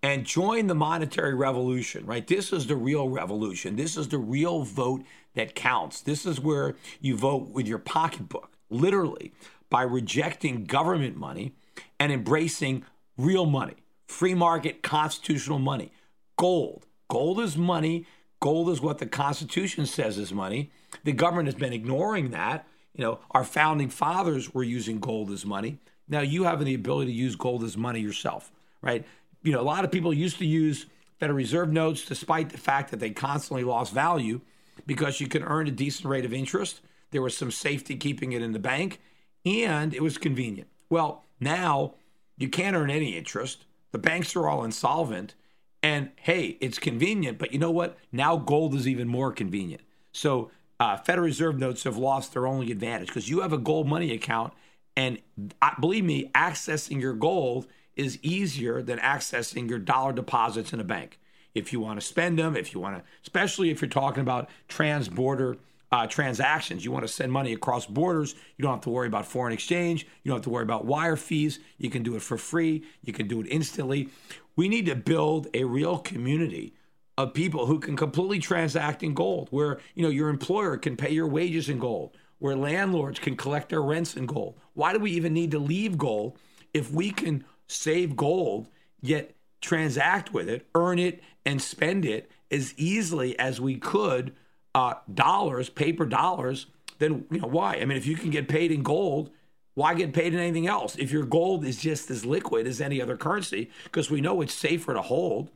and 0.06 0.24
join 0.24 0.68
the 0.68 0.74
monetary 0.74 1.34
revolution, 1.34 2.06
right? 2.06 2.28
This 2.28 2.52
is 2.52 2.68
the 2.68 2.76
real 2.76 3.08
revolution. 3.08 3.74
This 3.74 3.96
is 3.96 4.06
the 4.06 4.18
real 4.18 4.62
vote 4.62 5.02
that 5.34 5.56
counts. 5.56 6.00
This 6.00 6.24
is 6.24 6.38
where 6.38 6.76
you 7.00 7.16
vote 7.16 7.48
with 7.48 7.66
your 7.66 7.80
pocketbook, 7.80 8.52
literally, 8.70 9.32
by 9.68 9.82
rejecting 9.82 10.64
government 10.64 11.16
money 11.16 11.56
and 11.98 12.12
embracing 12.12 12.84
real 13.18 13.46
money, 13.46 13.74
free 14.06 14.32
market 14.32 14.80
constitutional 14.80 15.58
money, 15.58 15.90
gold. 16.36 16.86
Gold 17.08 17.40
is 17.40 17.56
money. 17.56 18.06
Gold 18.38 18.70
is 18.70 18.80
what 18.80 18.98
the 18.98 19.06
Constitution 19.06 19.86
says 19.86 20.18
is 20.18 20.32
money. 20.32 20.70
The 21.02 21.12
government 21.14 21.48
has 21.48 21.56
been 21.56 21.72
ignoring 21.72 22.30
that. 22.30 22.64
You 22.94 23.02
know, 23.02 23.18
our 23.32 23.42
founding 23.42 23.88
fathers 23.88 24.54
were 24.54 24.62
using 24.62 25.00
gold 25.00 25.32
as 25.32 25.44
money. 25.44 25.78
Now 26.06 26.20
you 26.20 26.44
have 26.44 26.64
the 26.64 26.74
ability 26.74 27.10
to 27.10 27.18
use 27.18 27.34
gold 27.34 27.64
as 27.64 27.76
money 27.76 27.98
yourself, 27.98 28.52
right? 28.80 29.04
You 29.46 29.52
know, 29.52 29.60
a 29.60 29.62
lot 29.62 29.84
of 29.84 29.92
people 29.92 30.12
used 30.12 30.38
to 30.38 30.46
use 30.46 30.86
Federal 31.18 31.36
Reserve 31.36 31.72
notes 31.72 32.04
despite 32.04 32.50
the 32.50 32.58
fact 32.58 32.90
that 32.90 33.00
they 33.00 33.10
constantly 33.10 33.64
lost 33.64 33.92
value 33.92 34.40
because 34.86 35.20
you 35.20 35.28
could 35.28 35.44
earn 35.46 35.68
a 35.68 35.70
decent 35.70 36.08
rate 36.08 36.24
of 36.24 36.32
interest. 36.32 36.80
There 37.12 37.22
was 37.22 37.36
some 37.36 37.50
safety 37.50 37.96
keeping 37.96 38.32
it 38.32 38.42
in 38.42 38.52
the 38.52 38.58
bank 38.58 39.00
and 39.44 39.94
it 39.94 40.02
was 40.02 40.18
convenient. 40.18 40.68
Well, 40.90 41.24
now 41.38 41.94
you 42.36 42.48
can't 42.48 42.76
earn 42.76 42.90
any 42.90 43.16
interest. 43.16 43.64
The 43.92 43.98
banks 43.98 44.34
are 44.34 44.48
all 44.48 44.64
insolvent. 44.64 45.34
And 45.82 46.10
hey, 46.16 46.58
it's 46.60 46.80
convenient, 46.80 47.38
but 47.38 47.52
you 47.52 47.60
know 47.60 47.70
what? 47.70 47.96
Now 48.10 48.36
gold 48.36 48.74
is 48.74 48.88
even 48.88 49.06
more 49.06 49.30
convenient. 49.30 49.82
So 50.12 50.50
uh, 50.80 50.96
Federal 50.96 51.26
Reserve 51.26 51.56
notes 51.56 51.84
have 51.84 51.96
lost 51.96 52.32
their 52.32 52.46
only 52.46 52.72
advantage 52.72 53.08
because 53.08 53.28
you 53.30 53.40
have 53.40 53.52
a 53.52 53.58
gold 53.58 53.86
money 53.86 54.12
account. 54.12 54.52
And 54.96 55.18
uh, 55.62 55.70
believe 55.78 56.04
me, 56.04 56.30
accessing 56.34 57.00
your 57.00 57.14
gold 57.14 57.68
is 57.96 58.18
easier 58.22 58.82
than 58.82 58.98
accessing 58.98 59.68
your 59.68 59.78
dollar 59.78 60.12
deposits 60.12 60.72
in 60.72 60.80
a 60.80 60.84
bank. 60.84 61.18
If 61.54 61.72
you 61.72 61.80
want 61.80 61.98
to 61.98 62.06
spend 62.06 62.38
them, 62.38 62.54
if 62.54 62.74
you 62.74 62.80
want 62.80 62.98
to, 62.98 63.04
especially 63.22 63.70
if 63.70 63.80
you're 63.80 63.88
talking 63.88 64.20
about 64.20 64.50
trans 64.68 65.08
border 65.08 65.56
uh, 65.90 66.06
transactions, 66.06 66.84
you 66.84 66.92
want 66.92 67.06
to 67.06 67.12
send 67.12 67.32
money 67.32 67.52
across 67.52 67.86
borders, 67.86 68.34
you 68.56 68.62
don't 68.62 68.74
have 68.74 68.82
to 68.82 68.90
worry 68.90 69.06
about 69.06 69.24
foreign 69.24 69.52
exchange. 69.52 70.06
You 70.22 70.30
don't 70.30 70.38
have 70.38 70.44
to 70.44 70.50
worry 70.50 70.64
about 70.64 70.84
wire 70.84 71.16
fees. 71.16 71.58
You 71.78 71.88
can 71.88 72.02
do 72.02 72.14
it 72.16 72.22
for 72.22 72.36
free, 72.36 72.84
you 73.02 73.12
can 73.12 73.26
do 73.26 73.40
it 73.40 73.46
instantly. 73.46 74.10
We 74.56 74.68
need 74.68 74.86
to 74.86 74.94
build 74.94 75.48
a 75.54 75.64
real 75.64 75.98
community 75.98 76.74
of 77.18 77.32
people 77.32 77.66
who 77.66 77.78
can 77.78 77.96
completely 77.96 78.38
transact 78.38 79.02
in 79.02 79.14
gold, 79.14 79.48
where 79.50 79.78
you 79.94 80.02
know 80.02 80.10
your 80.10 80.28
employer 80.28 80.76
can 80.76 80.96
pay 80.96 81.10
your 81.10 81.26
wages 81.26 81.68
in 81.68 81.78
gold, 81.78 82.16
where 82.38 82.56
landlords 82.56 83.18
can 83.18 83.36
collect 83.36 83.70
their 83.70 83.82
rents 83.82 84.16
in 84.16 84.26
gold. 84.26 84.58
Why 84.74 84.92
do 84.92 84.98
we 84.98 85.12
even 85.12 85.32
need 85.32 85.52
to 85.52 85.58
leave 85.58 85.96
gold 85.96 86.38
if 86.74 86.92
we 86.92 87.10
can 87.10 87.44
save 87.66 88.16
gold, 88.16 88.68
yet 89.00 89.34
transact 89.60 90.32
with 90.32 90.48
it, 90.48 90.66
earn 90.74 90.98
it, 90.98 91.22
and 91.44 91.60
spend 91.60 92.04
it 92.04 92.30
as 92.50 92.74
easily 92.76 93.38
as 93.38 93.60
we 93.60 93.76
could 93.76 94.34
uh, 94.74 94.94
dollars, 95.12 95.70
paper 95.70 96.04
dollars, 96.04 96.66
then 96.98 97.24
you 97.30 97.40
know 97.40 97.48
why? 97.48 97.76
I 97.76 97.84
mean, 97.84 97.96
if 97.96 98.06
you 98.06 98.16
can 98.16 98.30
get 98.30 98.48
paid 98.48 98.70
in 98.70 98.82
gold, 98.82 99.30
why 99.74 99.94
get 99.94 100.12
paid 100.12 100.32
in 100.34 100.40
anything 100.40 100.66
else? 100.66 100.96
If 100.96 101.10
your 101.12 101.24
gold 101.24 101.64
is 101.64 101.80
just 101.80 102.10
as 102.10 102.24
liquid 102.24 102.66
as 102.66 102.80
any 102.80 103.00
other 103.00 103.16
currency, 103.16 103.70
because 103.84 104.10
we 104.10 104.20
know 104.20 104.40
it's 104.40 104.54
safer 104.54 104.94
to 104.94 105.02
hold, 105.02 105.50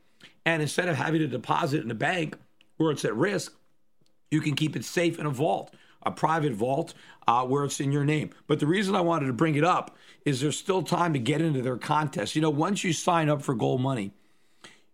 and 0.45 0.63
instead 0.63 0.89
of 0.89 0.97
having 0.97 1.21
to 1.21 1.27
deposit 1.27 1.83
in 1.85 1.91
a 1.91 1.95
bank 1.95 2.37
where 2.77 2.91
it's 2.91 3.05
at 3.05 3.15
risk, 3.15 3.55
you 4.31 4.41
can 4.41 4.55
keep 4.55 4.77
it 4.77 4.85
safe 4.85 5.19
in 5.19 5.27
a 5.27 5.31
vault, 5.31 5.75
a 6.03 6.11
private 6.11 6.53
vault 6.53 6.95
uh, 7.27 7.45
where 7.45 7.65
it's 7.65 7.81
in 7.81 7.93
your 7.93 8.05
name. 8.05 8.31
But 8.47 8.61
the 8.61 8.67
reason 8.67 8.95
I 8.95 9.01
wanted 9.01 9.27
to 9.27 9.33
bring 9.33 9.55
it 9.55 9.65
up 9.65 9.97
is 10.25 10.41
there's 10.41 10.59
still 10.59 10.83
time 10.83 11.13
to 11.13 11.19
get 11.19 11.41
into 11.41 11.63
their 11.63 11.77
contest. 11.77 12.35
You 12.35 12.43
know, 12.43 12.51
once 12.51 12.85
you 12.85 12.93
sign 12.93 13.29
up 13.29 13.43
for 13.43 13.55
Gold 13.55 13.81
Money, 13.81 14.13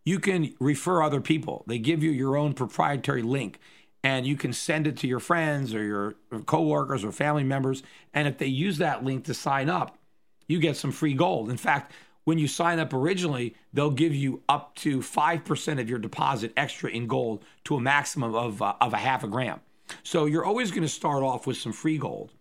you 0.05 0.21
can 0.21 0.55
refer 0.61 1.03
other 1.03 1.21
people. 1.21 1.65
They 1.67 1.79
give 1.79 2.03
you 2.03 2.11
your 2.11 2.37
own 2.37 2.55
proprietary 2.55 3.23
link 3.23 3.59
and 4.05 4.25
you 4.25 4.37
can 4.37 4.53
send 4.53 4.87
it 4.87 4.97
to 4.99 5.09
your 5.09 5.19
friends 5.19 5.75
or 5.75 5.83
your 5.83 6.15
coworkers 6.47 7.03
or 7.03 7.11
family 7.11 7.43
members. 7.43 7.83
And 8.15 8.29
if 8.29 8.39
they 8.39 8.47
use 8.47 8.79
that 8.79 9.03
link 9.03 9.25
to 9.25 9.35
sign 9.35 9.69
up, 9.69 9.99
you 10.47 10.61
get 10.61 10.77
some 10.77 10.93
free 10.93 11.15
gold. 11.15 11.51
In 11.51 11.57
fact, 11.57 11.93
when 12.23 12.39
you 12.39 12.47
sign 12.47 12.79
up 12.79 12.93
originally, 12.93 13.57
they'll 13.73 13.91
give 13.91 14.15
you 14.15 14.43
up 14.49 14.75
to 14.77 14.99
5% 14.99 15.81
of 15.81 15.91
your 15.91 15.99
deposit 15.99 16.53
extra 16.57 16.91
in 16.91 17.09
gold 17.09 17.45
to 17.65 17.77
a 17.77 17.81
maximum 17.81 18.35
of, 18.35 18.63
uh, 18.63 18.75
of 18.81 18.93
a 18.93 18.97
half 18.97 19.25
a 19.25 19.29
gram. 19.29 19.61
So 20.03 20.27
you're 20.27 20.45
always 20.45 20.71
going 20.71 20.83
to 20.83 20.89
start 20.89 21.23
off 21.23 21.47
with 21.47 21.57
some 21.57 21.73
free 21.73 21.99
gold. 21.99 22.33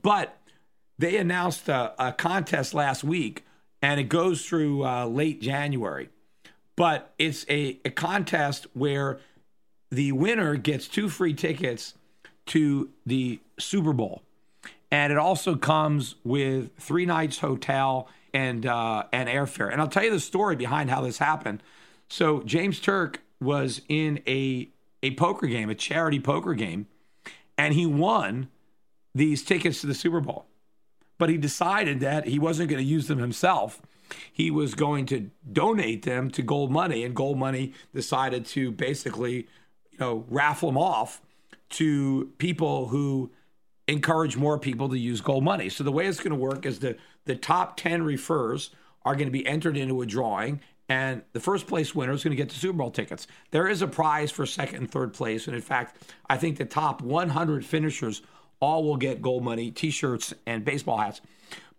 But 0.00 0.38
they 0.98 1.16
announced 1.16 1.68
a, 1.68 1.94
a 1.98 2.12
contest 2.12 2.74
last 2.74 3.04
week 3.04 3.44
and 3.80 3.98
it 3.98 4.04
goes 4.04 4.46
through 4.46 4.84
uh, 4.86 5.06
late 5.06 5.40
January. 5.40 6.08
But 6.76 7.12
it's 7.18 7.44
a, 7.48 7.78
a 7.84 7.90
contest 7.90 8.66
where 8.72 9.20
the 9.90 10.12
winner 10.12 10.56
gets 10.56 10.88
two 10.88 11.08
free 11.08 11.34
tickets 11.34 11.94
to 12.46 12.90
the 13.04 13.40
Super 13.58 13.92
Bowl. 13.92 14.22
And 14.90 15.12
it 15.12 15.18
also 15.18 15.56
comes 15.56 16.16
with 16.24 16.76
three 16.78 17.06
nights 17.06 17.38
hotel 17.38 18.08
and 18.34 18.64
uh, 18.66 19.04
and 19.12 19.28
airfare. 19.28 19.70
And 19.70 19.80
I'll 19.80 19.88
tell 19.88 20.04
you 20.04 20.10
the 20.10 20.20
story 20.20 20.56
behind 20.56 20.90
how 20.90 21.00
this 21.02 21.18
happened. 21.18 21.62
So 22.08 22.42
James 22.42 22.78
Turk 22.80 23.22
was 23.40 23.82
in 23.88 24.22
a 24.26 24.68
a 25.02 25.14
poker 25.14 25.46
game, 25.46 25.70
a 25.70 25.74
charity 25.74 26.20
poker 26.20 26.54
game, 26.54 26.86
and 27.58 27.74
he 27.74 27.86
won 27.86 28.48
these 29.14 29.42
tickets 29.42 29.80
to 29.80 29.86
the 29.86 29.94
Super 29.94 30.20
Bowl. 30.20 30.46
But 31.18 31.28
he 31.28 31.36
decided 31.36 32.00
that 32.00 32.26
he 32.26 32.38
wasn't 32.38 32.70
going 32.70 32.82
to 32.82 32.88
use 32.88 33.06
them 33.06 33.18
himself. 33.18 33.80
He 34.32 34.50
was 34.50 34.74
going 34.74 35.06
to 35.06 35.30
donate 35.50 36.02
them 36.02 36.30
to 36.32 36.42
Gold 36.42 36.70
Money, 36.70 37.04
and 37.04 37.14
Gold 37.14 37.38
Money 37.38 37.72
decided 37.94 38.44
to 38.46 38.70
basically 38.72 39.48
you 39.90 39.98
know, 40.00 40.24
raffle 40.28 40.70
them 40.70 40.78
off 40.78 41.20
to 41.70 42.32
people 42.38 42.88
who 42.88 43.30
encourage 43.88 44.36
more 44.36 44.58
people 44.58 44.88
to 44.88 44.98
use 44.98 45.20
gold 45.20 45.44
money. 45.44 45.68
So 45.68 45.84
the 45.84 45.92
way 45.92 46.06
it's 46.06 46.18
going 46.18 46.30
to 46.30 46.36
work 46.36 46.66
is 46.66 46.78
the 46.78 46.96
the 47.24 47.36
top 47.36 47.76
10 47.76 48.02
refers 48.02 48.70
are 49.04 49.14
going 49.14 49.26
to 49.26 49.32
be 49.32 49.46
entered 49.46 49.76
into 49.76 50.02
a 50.02 50.06
drawing 50.06 50.60
and 50.88 51.22
the 51.32 51.40
first 51.40 51.66
place 51.66 51.94
winner 51.94 52.12
is 52.12 52.24
going 52.24 52.36
to 52.36 52.42
get 52.42 52.48
the 52.48 52.54
Super 52.54 52.78
Bowl 52.78 52.90
tickets. 52.90 53.26
There 53.50 53.68
is 53.68 53.82
a 53.82 53.86
prize 53.86 54.30
for 54.30 54.46
second 54.46 54.76
and 54.76 54.90
third 54.90 55.14
place 55.14 55.46
and 55.46 55.56
in 55.56 55.62
fact, 55.62 55.96
I 56.28 56.36
think 56.36 56.58
the 56.58 56.64
top 56.64 57.00
100 57.00 57.64
finishers 57.64 58.22
all 58.60 58.84
will 58.84 58.96
get 58.96 59.20
gold 59.20 59.42
money, 59.42 59.70
t-shirts 59.70 60.32
and 60.46 60.64
baseball 60.64 60.98
hats. 60.98 61.20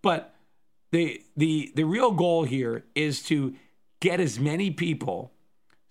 But 0.02 0.36
the 0.92 1.24
the 1.36 1.72
the 1.76 1.86
real 1.86 2.12
goal 2.12 2.44
here 2.44 2.86
is 2.94 3.24
to 3.24 3.56
get 4.00 4.20
as 4.20 4.40
many 4.40 4.70
people 4.70 5.32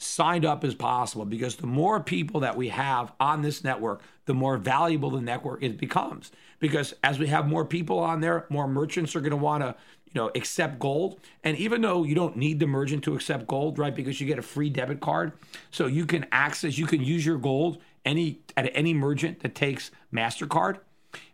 signed 0.03 0.45
up 0.45 0.65
as 0.65 0.75
possible 0.75 1.25
because 1.25 1.57
the 1.57 1.67
more 1.67 2.01
people 2.01 2.41
that 2.41 2.57
we 2.57 2.69
have 2.69 3.13
on 3.21 3.41
this 3.41 3.63
network, 3.63 4.03
the 4.27 4.35
more 4.35 4.57
valuable 4.59 5.11
the 5.11 5.21
network 5.21 5.63
it 5.63 5.79
becomes. 5.79 6.31
Because 6.59 6.93
as 7.03 7.19
we 7.19 7.29
have 7.29 7.47
more 7.47 7.65
people 7.65 7.99
on 8.01 8.21
there, 8.21 8.47
more 8.51 8.69
merchants 8.69 9.15
are 9.17 9.21
going 9.21 9.31
to 9.31 9.37
want 9.37 9.63
to, 9.63 9.75
you 10.13 10.21
know, 10.21 10.31
accept 10.35 10.79
gold. 10.79 11.21
And 11.43 11.57
even 11.57 11.81
though 11.81 12.05
you 12.05 12.15
don't 12.15 12.37
need 12.37 12.61
the 12.61 12.67
merchant 12.67 13.05
to 13.05 13.15
accept 13.15 13.47
gold, 13.47 13.79
right? 13.79 13.95
Because 13.95 14.21
you 14.21 14.27
get 14.27 14.39
a 14.39 14.43
free 14.43 14.71
debit 14.71 15.01
card, 15.01 15.33
so 15.71 15.87
you 15.87 16.07
can 16.07 16.27
access, 16.33 16.79
you 16.79 16.87
can 16.87 17.03
use 17.03 17.25
your 17.25 17.39
gold 17.39 17.79
any 18.05 18.41
at 18.57 18.71
any 18.75 18.93
merchant 18.95 19.41
that 19.41 19.55
takes 19.55 19.91
Mastercard. 20.13 20.79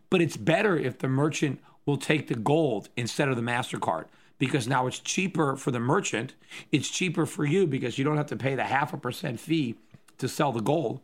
But 0.09 0.21
it's 0.21 0.37
better 0.37 0.77
if 0.77 0.99
the 0.99 1.07
merchant 1.07 1.59
will 1.85 1.97
take 1.97 2.27
the 2.27 2.35
gold 2.35 2.89
instead 2.95 3.29
of 3.29 3.35
the 3.35 3.41
Mastercard 3.41 4.05
because 4.37 4.67
now 4.67 4.87
it's 4.87 4.99
cheaper 4.99 5.55
for 5.55 5.71
the 5.71 5.79
merchant. 5.79 6.33
It's 6.71 6.89
cheaper 6.89 7.25
for 7.25 7.45
you 7.45 7.67
because 7.67 7.97
you 7.97 8.05
don't 8.05 8.17
have 8.17 8.27
to 8.27 8.37
pay 8.37 8.55
the 8.55 8.63
half 8.63 8.93
a 8.93 8.97
percent 8.97 9.39
fee 9.39 9.75
to 10.17 10.27
sell 10.27 10.51
the 10.51 10.61
gold. 10.61 11.01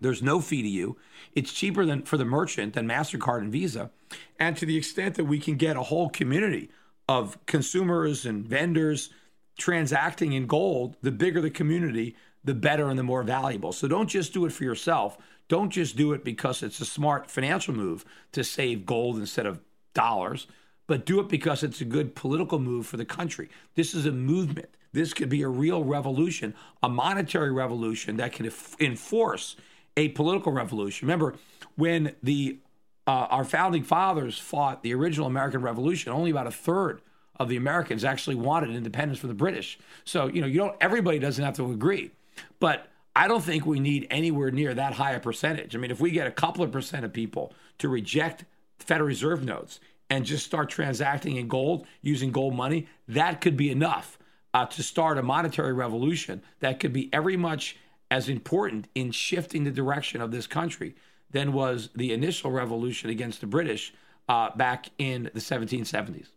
There's 0.00 0.22
no 0.22 0.40
fee 0.40 0.62
to 0.62 0.68
you. 0.68 0.96
It's 1.34 1.52
cheaper 1.52 1.84
than 1.84 2.02
for 2.02 2.16
the 2.16 2.24
merchant 2.24 2.74
than 2.74 2.88
MasterCard 2.88 3.38
and 3.38 3.52
Visa. 3.52 3.90
And 4.38 4.56
to 4.56 4.66
the 4.66 4.76
extent 4.76 5.14
that 5.16 5.24
we 5.24 5.38
can 5.38 5.56
get 5.56 5.76
a 5.76 5.82
whole 5.82 6.08
community 6.08 6.70
of 7.08 7.44
consumers 7.46 8.26
and 8.26 8.46
vendors 8.46 9.10
transacting 9.58 10.32
in 10.32 10.46
gold, 10.46 10.96
the 11.02 11.12
bigger 11.12 11.40
the 11.40 11.50
community, 11.50 12.16
the 12.44 12.54
better 12.54 12.88
and 12.88 12.98
the 12.98 13.02
more 13.02 13.22
valuable. 13.22 13.72
So 13.72 13.86
don't 13.86 14.08
just 14.08 14.32
do 14.32 14.46
it 14.46 14.52
for 14.52 14.64
yourself. 14.64 15.18
Don't 15.48 15.70
just 15.70 15.96
do 15.96 16.12
it 16.12 16.24
because 16.24 16.62
it's 16.62 16.80
a 16.80 16.84
smart 16.84 17.30
financial 17.30 17.74
move 17.74 18.04
to 18.32 18.42
save 18.42 18.86
gold 18.86 19.18
instead 19.18 19.46
of 19.46 19.60
dollars 19.94 20.46
but 20.86 21.06
do 21.06 21.20
it 21.20 21.28
because 21.28 21.62
it's 21.62 21.80
a 21.80 21.86
good 21.86 22.14
political 22.14 22.58
move 22.58 22.86
for 22.86 22.96
the 22.96 23.04
country. 23.06 23.48
This 23.74 23.94
is 23.94 24.06
a 24.06 24.12
movement. 24.12 24.68
This 24.92 25.14
could 25.14 25.28
be 25.28 25.42
a 25.42 25.48
real 25.48 25.82
revolution, 25.82 26.54
a 26.82 26.88
monetary 26.90 27.50
revolution 27.50 28.16
that 28.18 28.32
can 28.32 28.50
enforce 28.78 29.56
a 29.96 30.08
political 30.10 30.52
revolution. 30.52 31.06
Remember, 31.06 31.34
when 31.76 32.14
the 32.22 32.58
uh, 33.06 33.26
our 33.30 33.44
founding 33.44 33.82
fathers 33.82 34.38
fought 34.38 34.82
the 34.82 34.94
original 34.94 35.26
American 35.26 35.62
Revolution, 35.62 36.12
only 36.12 36.30
about 36.30 36.46
a 36.46 36.52
third 36.52 37.00
of 37.36 37.48
the 37.48 37.56
Americans 37.56 38.04
actually 38.04 38.36
wanted 38.36 38.70
independence 38.70 39.18
from 39.18 39.28
the 39.28 39.34
British. 39.34 39.78
So 40.04 40.26
you 40.26 40.40
know, 40.40 40.46
you 40.46 40.58
don't. 40.58 40.76
Everybody 40.80 41.18
doesn't 41.18 41.44
have 41.44 41.56
to 41.56 41.70
agree, 41.72 42.12
but 42.60 42.88
I 43.14 43.28
don't 43.28 43.42
think 43.42 43.66
we 43.66 43.80
need 43.80 44.06
anywhere 44.10 44.50
near 44.50 44.72
that 44.74 44.94
high 44.94 45.12
a 45.12 45.20
percentage. 45.20 45.74
I 45.74 45.78
mean, 45.78 45.90
if 45.90 46.00
we 46.00 46.10
get 46.10 46.26
a 46.26 46.32
couple 46.32 46.64
of 46.64 46.70
percent 46.70 47.04
of 47.04 47.12
people 47.12 47.52
to 47.78 47.88
reject 47.88 48.44
Federal 48.78 49.08
Reserve 49.08 49.44
notes 49.44 49.80
and 50.08 50.24
just 50.24 50.46
start 50.46 50.70
transacting 50.70 51.36
in 51.36 51.48
gold 51.48 51.86
using 52.00 52.32
gold 52.32 52.54
money, 52.54 52.86
that 53.08 53.40
could 53.40 53.56
be 53.56 53.70
enough 53.70 54.18
uh, 54.54 54.66
to 54.66 54.82
start 54.82 55.18
a 55.18 55.22
monetary 55.22 55.72
revolution 55.72 56.42
that 56.60 56.80
could 56.80 56.92
be 56.92 57.12
every 57.12 57.36
much 57.36 57.76
as 58.10 58.28
important 58.28 58.88
in 58.94 59.10
shifting 59.10 59.64
the 59.64 59.70
direction 59.70 60.20
of 60.20 60.30
this 60.30 60.46
country 60.46 60.94
than 61.32 61.52
was 61.52 61.90
the 61.94 62.12
initial 62.12 62.50
revolution 62.50 63.10
against 63.10 63.40
the 63.40 63.46
British 63.46 63.92
uh, 64.28 64.50
back 64.56 64.90
in 64.98 65.30
the 65.34 65.40
1770s. 65.40 66.28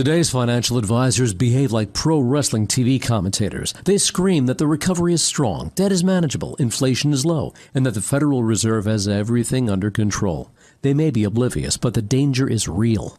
Today's 0.00 0.30
financial 0.30 0.78
advisors 0.78 1.34
behave 1.34 1.72
like 1.72 1.92
pro 1.92 2.20
wrestling 2.20 2.66
TV 2.66 3.02
commentators. 3.02 3.74
They 3.84 3.98
scream 3.98 4.46
that 4.46 4.56
the 4.56 4.66
recovery 4.66 5.12
is 5.12 5.22
strong, 5.22 5.72
debt 5.74 5.92
is 5.92 6.02
manageable, 6.02 6.56
inflation 6.56 7.12
is 7.12 7.26
low, 7.26 7.52
and 7.74 7.84
that 7.84 7.92
the 7.92 8.00
Federal 8.00 8.42
Reserve 8.42 8.86
has 8.86 9.06
everything 9.06 9.68
under 9.68 9.90
control. 9.90 10.50
They 10.80 10.94
may 10.94 11.10
be 11.10 11.24
oblivious, 11.24 11.76
but 11.76 11.92
the 11.92 12.00
danger 12.00 12.48
is 12.48 12.66
real. 12.66 13.18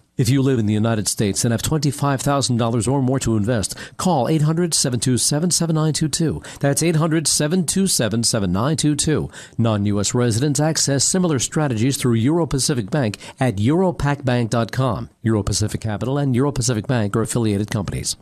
If 0.21 0.29
you 0.29 0.43
live 0.43 0.59
in 0.59 0.67
the 0.67 0.73
United 0.75 1.07
States 1.07 1.43
and 1.43 1.51
have 1.51 1.63
$25,000 1.63 2.87
or 2.87 3.01
more 3.01 3.19
to 3.21 3.37
invest, 3.37 3.75
call 3.97 4.29
800 4.29 4.71
727 4.71 5.49
7922. 5.49 6.43
That's 6.59 6.83
800 6.83 7.27
727 7.27 8.21
7922. 8.21 9.31
Non 9.57 9.83
U.S. 9.87 10.13
residents 10.13 10.59
access 10.59 11.03
similar 11.05 11.39
strategies 11.39 11.97
through 11.97 12.13
Euro 12.13 12.45
Pacific 12.45 12.91
Bank 12.91 13.17
at 13.39 13.55
europacbank.com. 13.55 15.09
Euro 15.23 15.41
Pacific 15.41 15.81
Capital 15.81 16.19
and 16.19 16.35
Euro 16.35 16.51
Pacific 16.51 16.85
Bank 16.85 17.15
are 17.15 17.23
affiliated 17.23 17.71
companies. 17.71 18.15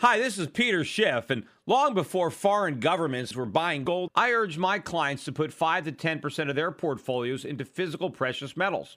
Hi, 0.00 0.16
this 0.16 0.38
is 0.38 0.46
Peter 0.46 0.82
Schiff, 0.82 1.28
and 1.28 1.44
long 1.66 1.92
before 1.92 2.30
foreign 2.30 2.80
governments 2.80 3.34
were 3.34 3.44
buying 3.44 3.84
gold, 3.84 4.10
I 4.14 4.32
urged 4.32 4.56
my 4.56 4.78
clients 4.78 5.26
to 5.26 5.32
put 5.32 5.52
5 5.52 5.84
to 5.84 5.92
10% 5.92 6.48
of 6.48 6.56
their 6.56 6.70
portfolios 6.70 7.44
into 7.44 7.66
physical 7.66 8.08
precious 8.08 8.56
metals. 8.56 8.96